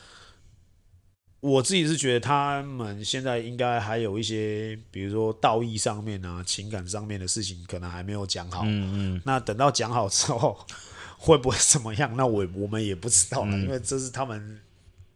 [1.40, 8.62] 我自己是觉得他们现在应该还有一些，比如说道义上面啊、情感上面的事情，可能还没有讲好。
[8.64, 9.22] 嗯嗯。
[9.24, 10.58] 那等到讲好之后，
[11.16, 12.14] 会不会怎么样？
[12.16, 14.60] 那我我们也不知道了，嗯、因为这是他们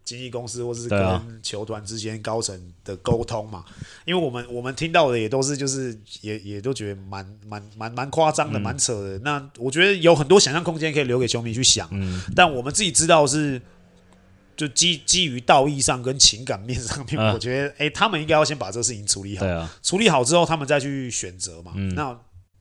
[0.04, 3.64] 经纪公司或是跟球团之间高层的沟通嘛。
[4.04, 9.18] 因为我们我们听到的也都是就是也也都觉得蛮蛮蛮蛮夸张的，蛮扯的。
[9.20, 11.88] 那我觉得有很多想象空间可以留给球迷去想。
[11.92, 12.20] 嗯。
[12.36, 13.60] 但我们自己知道是。
[14.56, 19.44] 就基基于道义上跟情感面上面，我觉得，哎、欸，他们应该要先把这个事情处理好。
[19.82, 21.72] 处理好之后，他们再去选择嘛。
[21.74, 22.16] 嗯、那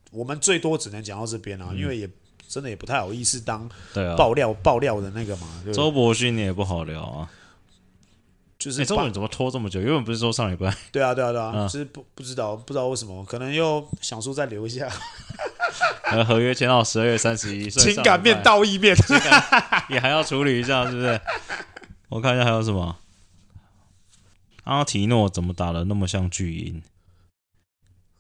[0.10, 2.10] 我们最多只能讲到这边啊，嗯、因为也
[2.54, 3.68] 真的也不太好意思当
[4.16, 5.48] 爆料、啊、爆料的那个嘛。
[5.74, 7.28] 周伯勋你也不好聊啊，
[8.60, 9.80] 就是、欸、周伯勋怎么拖这么久？
[9.80, 10.72] 原本不是说上礼拜？
[10.92, 14.88] 对啊，对啊，对啊，嗯、就是不不知道不知道为什么，可能又想说再留一下。
[16.28, 18.96] 合约签到十二月三十一，情感面、道义面，
[19.90, 21.20] 你还要处理一下，是不是？
[22.10, 22.98] 我看一下还有什么？
[24.66, 26.84] 阿提诺怎么打的那么像巨婴？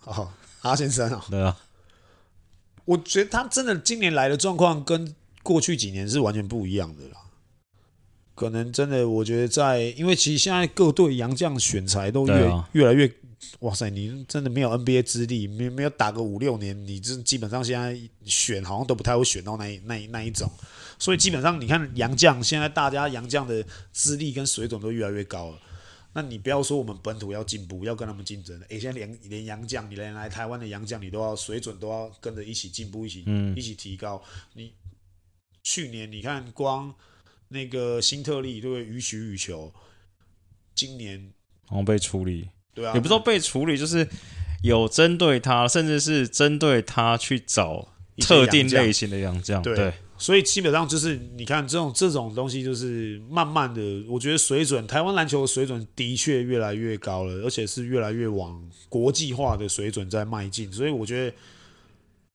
[0.06, 0.30] 哦，
[0.64, 1.56] 阿先生哦，对啊，
[2.86, 7.18] 我觉得他真的今年来的状况跟过去几年是完全不一样的啦。
[8.36, 13.10] 可能真的，我觉得在，因为其实现在各队洋将选材都越、啊、越来越，
[13.60, 20.50] 哇塞，你真的没有 NBA 资历，没没有打个五六年，你这基本上现在选好像都不太会选到那一那一那一种。
[20.98, 25.58] 所以基本上，你看洋将现在大家洋将的资历跟水准都越来越高了。
[26.16, 28.59] 那你不要说我们本土要进步，要跟他们竞争。
[28.70, 34.24] 诶，现在连连洋将，你连来台湾的洋将，你都要水准都要跟着一起进步，一起、嗯、一起提高。
[34.53, 34.74] 你
[35.64, 36.93] 去年你看光
[37.47, 38.86] 那个新特利对不对？
[38.86, 39.74] 予取予求，
[40.76, 41.34] 今年
[41.66, 44.07] 好像被处理，对啊，也不知道被处理，就是
[44.61, 47.88] 有针对他，甚至是针对他去找
[48.20, 49.76] 特定类型的洋将，对。
[49.76, 49.93] 对
[50.24, 60.72] 所以基本上就是你看这种这种东西，就是慢慢的，我觉得水准台湾篮球的水准的确越来越高了，而且是越来越往国际化的水准在迈进。
[60.72, 61.36] 所以我觉得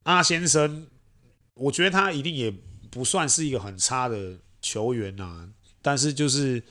[0.03, 0.87] 阿先生，
[1.55, 2.53] 我觉得他一定也
[2.91, 5.49] 不算是一个很差的球员呐、啊，
[5.81, 6.63] 但是就是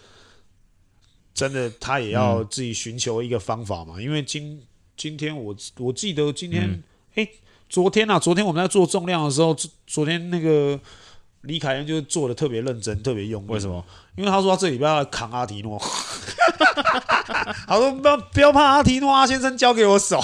[1.34, 4.00] 真的他也要自己寻求一个方法嘛。
[4.00, 4.62] 因为今
[4.96, 6.84] 今天我我记得今天
[7.16, 7.28] 哎、
[7.68, 10.80] 昨天啊，昨天我们在做重量的时候，昨昨天那个。
[11.48, 13.44] 李凯燕就做的特别认真，特别用。
[13.48, 13.84] 为什么？
[14.16, 15.80] 因为他说他这礼拜要扛阿提诺，
[17.68, 20.20] 他说不要不要怕阿提诺，阿先生交给我手。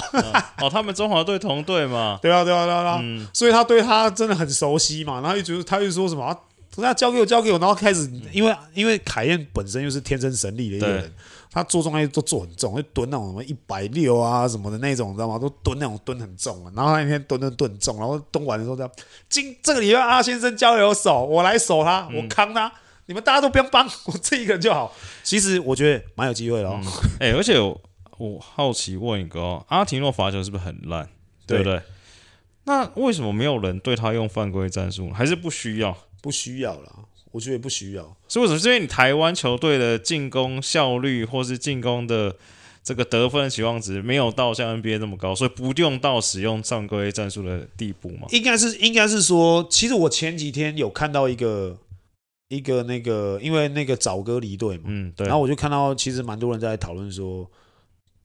[0.60, 2.18] 哦，他们中华队同队嘛。
[2.22, 2.98] 对啊，对啊，对啊，对啊。
[3.02, 3.26] 嗯。
[3.32, 6.36] 所以他对他真的很熟悉嘛，然后一直他就说什么，
[6.76, 11.12] 他交给我，交给我，然后开始，因为因为凯燕本身又是天生神力的一个人。
[11.54, 15.38] 他做重量都做很重，就蹲那种什么一百六啊什么的那种，你知道吗？
[15.38, 16.72] 都蹲那种蹲很重啊。
[16.74, 18.90] 然后他那天蹲蹲蹲重，然后蹲完的时候这样，
[19.28, 22.72] 今这个礼拜阿先生交给我守，我来守他，我扛他，嗯、
[23.06, 24.92] 你们大家都不用帮，我这一个人就好。
[25.22, 26.80] 其实我觉得蛮有机会的哦。
[27.20, 27.80] 哎、而且我，
[28.18, 31.08] 我好奇问一个哦，阿提诺罚球是不是很烂？
[31.46, 31.80] 对不对？
[32.64, 35.10] 那为什么没有人对他用犯规战术？
[35.12, 35.96] 还是不需要？
[36.20, 36.90] 不需要了。
[37.34, 38.58] 我觉得不需要，所以为什么？
[38.58, 42.36] 是因为你台湾球队的进攻效率，或是进攻的
[42.82, 48.28] 这个得分的期望值没有到像 NBA 那么高，所以不用到使用上规战术的地步嘛？
[48.30, 51.76] 应该是，应该是说，其实我前几天有看到一个
[52.48, 57.50] 一个那个，因为那个早哥离队嘛，嗯，对，然后我就看到其实蛮多人在讨论说，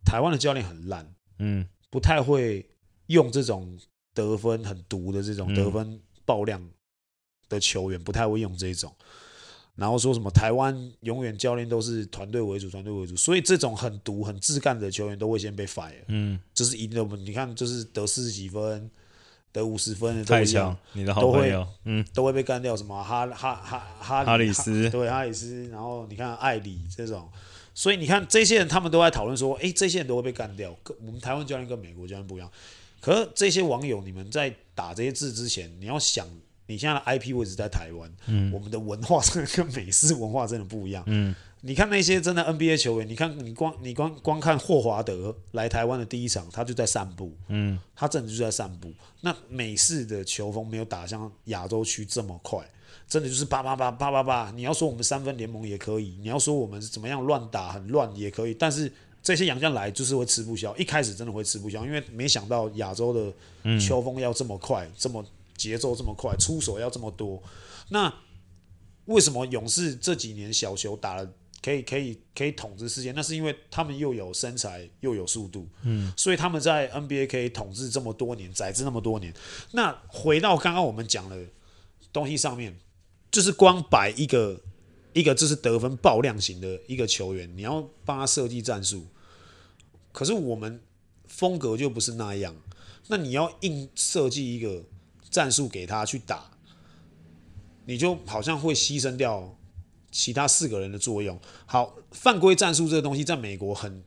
[0.05, 2.65] 台湾的教练很烂，嗯，不太会
[3.07, 3.77] 用这种。
[4.15, 6.61] 得分很毒的这种得分爆量
[7.49, 8.93] 的球员，不太会用这种。
[9.75, 16.03] 然后说什么台湾永远教练都是团队为主，团队为主，所以这种很毒、很自干的球员都会先被 fire。
[16.07, 18.91] 嗯，就是赢的，你看，就是得四十几分，
[19.53, 22.75] 得五十分的太强，你的好朋友，嗯，都会被干掉。
[22.75, 27.29] 什么哈哈哈哈哈里斯，对哈里斯，然后你看艾里这种，
[27.73, 30.75] 所以你看这些人，他们都在讨论说，哎，这些人都会被干掉。
[30.83, 32.51] 跟我们台湾教练跟美国教练不一样。
[32.99, 36.27] 可是这些网友，你们在打这些字之前，你要想。
[36.69, 48.93] 你现在的 IP 位置在台湾，嗯，我们的文化真的跟美式文化真的不一样，嗯，你看那些真的 NBA 球员，你看你光你光光看霍华德来台湾的第一场，他就在散步，嗯，他真的就在散步。
[49.21, 52.63] 那美式的球风没有打像亚洲区这么快，
[53.07, 54.51] 真的就是叭叭叭叭叭叭。
[54.55, 58.93] 你要说我们三分联盟也可以，你要说我们怎么样乱打很乱也可以，但是
[59.23, 65.25] 这些洋将来就是会吃不消，一开始真的会吃不消，因为没想到亚洲的球风要这么快，这么。
[65.59, 67.43] 节奏这么快，出手要这么多，
[67.89, 68.11] 那
[69.05, 73.11] 为什么勇士这几年小球打了可以可以可以统治世界？
[73.11, 79.33] 那是因为他们又有身材又有速度，嗯，所以他们在 NBA 可以统治这么多年，宰制那么多年。
[79.71, 81.43] 那回到刚刚我们讲的
[82.13, 82.79] 东西上面，
[83.29, 84.61] 就是光摆一个
[85.11, 89.07] 一个就是得分爆量型的一个球员，你要帮他设计战术，
[90.13, 90.79] 可是我们
[91.27, 92.55] 风格就不是那样，
[93.07, 94.85] 那你要硬设计一个。
[95.29, 96.49] 战术给他去打，
[97.85, 99.55] 你就好像会牺牲掉
[100.11, 101.39] 其他四个人的作用。
[101.65, 104.03] 好，犯规战术这个东西在美国很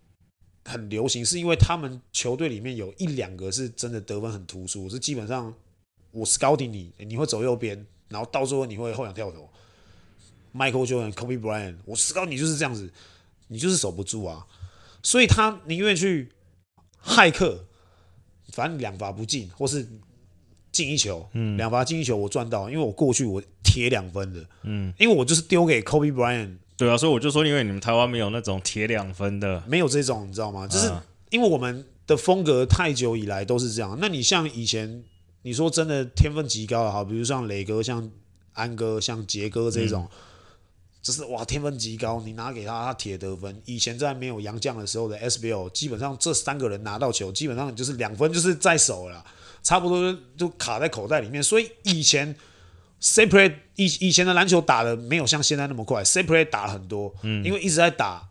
[0.65, 5.55] 很流行，是因为他们球队里面有一两个是真的得分很突出，是基本上
[6.11, 9.49] 我 scouting 你，你会走右边，然后到最后你会后仰跳投。
[10.53, 12.93] Michael Jordan、Kobe Bryant，我 scout 你就是这样子，
[13.47, 14.47] 你就是守不住啊，
[15.03, 16.33] 所以他宁愿去
[17.03, 17.65] 骇客，
[18.49, 19.89] 反正两罚不进，或是。
[20.73, 30.67] 进一球，嗯，两罚进一球，我赚到，因为我过去我铁两分的，嗯，因为我就是丢给 Kobe Bryant，对啊，所以我就说，因为你们台湾没有那种铁两分的，没有这种，你知道吗？
[30.67, 30.91] 就是
[31.31, 33.97] 因为我们的风格太久以来都是这样。
[34.01, 35.05] 那你像以前，
[35.43, 38.11] 你说真的天分极高的哈，比如像磊哥、像
[38.55, 40.19] 安哥、像杰哥这种，嗯、
[41.03, 43.61] 就是哇天分极高，你拿给他，他铁得分。
[43.65, 49.25] 以前在没有洋将的时候的 SBL，基本上这三个人拿到球，基本上就是两分，就是在手了。
[49.65, 52.35] 差不多就卡在口袋里面，所以以前
[53.01, 58.29] separate 以以前的篮球打的没有像现在那么快，separate 打了很多，嗯，因为一直在打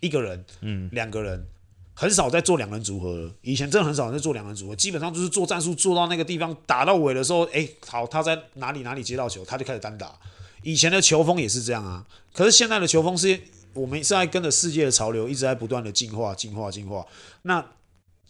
[0.00, 1.46] 一个人，嗯，两个人，
[1.94, 3.30] 很少在做两人组合了。
[3.42, 10.18] 以前真的很少在做两人组合，基本上就是做战术做到那个地方，打到尾的时候，哎，好，他在哪里哪里接到球，他就开始单打。
[10.68, 12.04] 以前的球风也是这样啊，
[12.34, 13.40] 可是现在的球风是，
[13.72, 17.02] 我们是在跟着世界的潮流，一直在不断的进化、进化、进化。
[17.40, 17.64] 那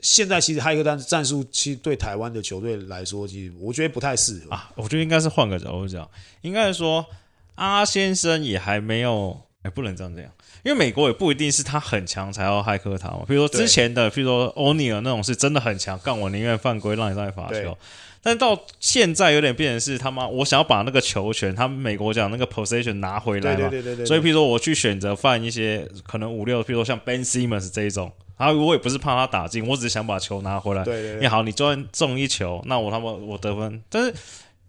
[0.00, 4.70] 现在其实还有一个战战术，其实对台湾的球队来说，其实我觉得不太适合啊。
[4.76, 6.08] 我觉得应该是换个角度讲，
[6.42, 7.04] 应该是说
[7.56, 10.30] 阿先生也还没有，哎，不能这样这样，
[10.62, 13.24] 因为美国也不一定是他很强才要骇客他嘛。
[13.26, 17.76] 比如说之前的，比如说欧尼尔那种是真的很强，干我宁愿犯规让你上来罚球。
[18.22, 23.68] 但到现在有点变成是他妈，我想要把那个球权，他们美国讲那个 possession 拿回来嘛。
[23.68, 24.06] 对对对对对。
[24.06, 28.12] 所以，譬如说我去选择犯一些可能五六，譬如说像 Ben Simmons 这一种。
[28.36, 30.84] 然后我也不是怕他打进，我只是想把球拿回来。
[30.84, 31.20] 对对对。
[31.20, 33.82] 你好，你就算中一球，那我他妈我得分。
[33.88, 34.14] 但是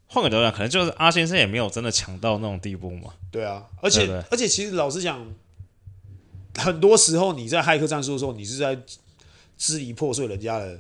[0.08, 3.12] 换个角度讲，可能就是阿先生也没有真的强到那种地步嘛。
[3.30, 5.24] 对啊，而且而且其实老实讲，
[6.58, 8.76] 很多时候你在骇客战术的时候，你是在
[9.56, 10.80] 支离破碎人家的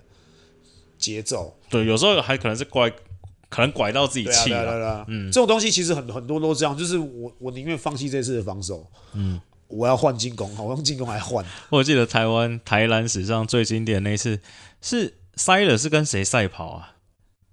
[0.99, 1.57] 节奏。
[1.69, 2.91] 对，有时候还可能是怪，
[3.49, 4.65] 可能拐到自己气了。
[4.65, 8.85] 对啊，啊，啊，嗯，这种东西其实很很多都这样，就是我我宁愿放弃这次的防守。
[9.13, 9.39] 嗯。
[9.69, 11.45] 我要换进攻，我用进攻来换。
[11.69, 14.39] 我记得台湾台篮史上最经典的那次
[14.81, 16.95] 是塞勒是跟谁赛跑啊？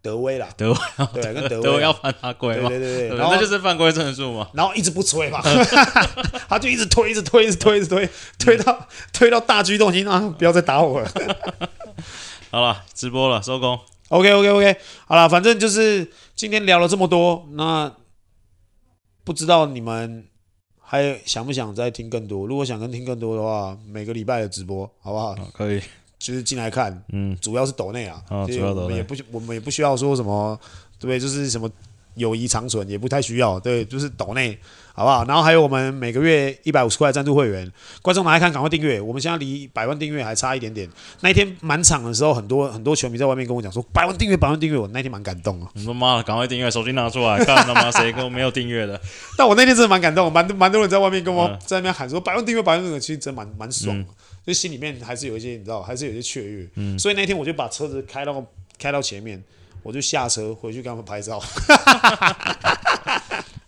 [0.01, 0.79] 德威啦，德威
[1.13, 2.71] 对，跟德威，德威要犯他规嘛？
[2.71, 4.49] 对对对，然后那就是犯规证书嘛。
[4.55, 5.43] 然后一直不吹嘛，
[6.49, 10.35] 他就一直推，一直推，一直推，一直推，推到推到大举动心啊！
[10.39, 11.13] 不要再打我了。
[12.57, 13.79] 好了，直播了，收工。
[14.09, 14.77] OK OK OK，
[15.07, 17.95] 好了，反正就是今天聊了这么多，那
[19.25, 20.27] 不知道你们。
[20.89, 22.47] 还想不想再听更多？
[22.47, 25.33] 如果想跟听更多的话，每个礼拜的直播，好不好？
[25.33, 25.83] 哦、可以，
[26.17, 30.59] 就是进来看，嗯，主要是抖内啊，哦、主要我们也不，我们也不需要说什么，
[31.01, 31.69] 对，就是什么
[32.17, 34.59] 友谊长存，也不太需要，对，就是抖内。
[34.99, 35.23] 好不好？
[35.27, 38.99] 然后还有我们每个月一百五十块赞助会员，观众拿来看，赶快订阅。
[38.99, 40.89] 我们现在离百万订阅还差一点点。
[41.21, 45.71] 那一天满场的时候，很多很多球迷在外面跟我讲说：“百万订阅，百万订阅。”我那天蛮感动啊！
[45.75, 48.99] 你说妈的，赶快订阅，手机拿出来看他妈谁跟我没有订阅的？
[49.37, 54.03] 但我那天真的蛮感动，蛮蛮多人在外面跟我在那边喊说：“百万订阅，百万订阅。”其实真蛮蛮爽，
[54.47, 56.67] 就心里面还是有一些你知道，还是有一些雀跃。
[56.77, 58.43] 嗯，所以那天我就把车子开到
[58.79, 59.45] 开到前面，
[59.87, 61.39] 我就下车回去跟他们拍照。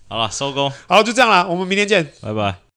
[0.08, 0.68] 好了，收工。
[0.88, 2.67] 好，就这样了，我们明天见，拜拜。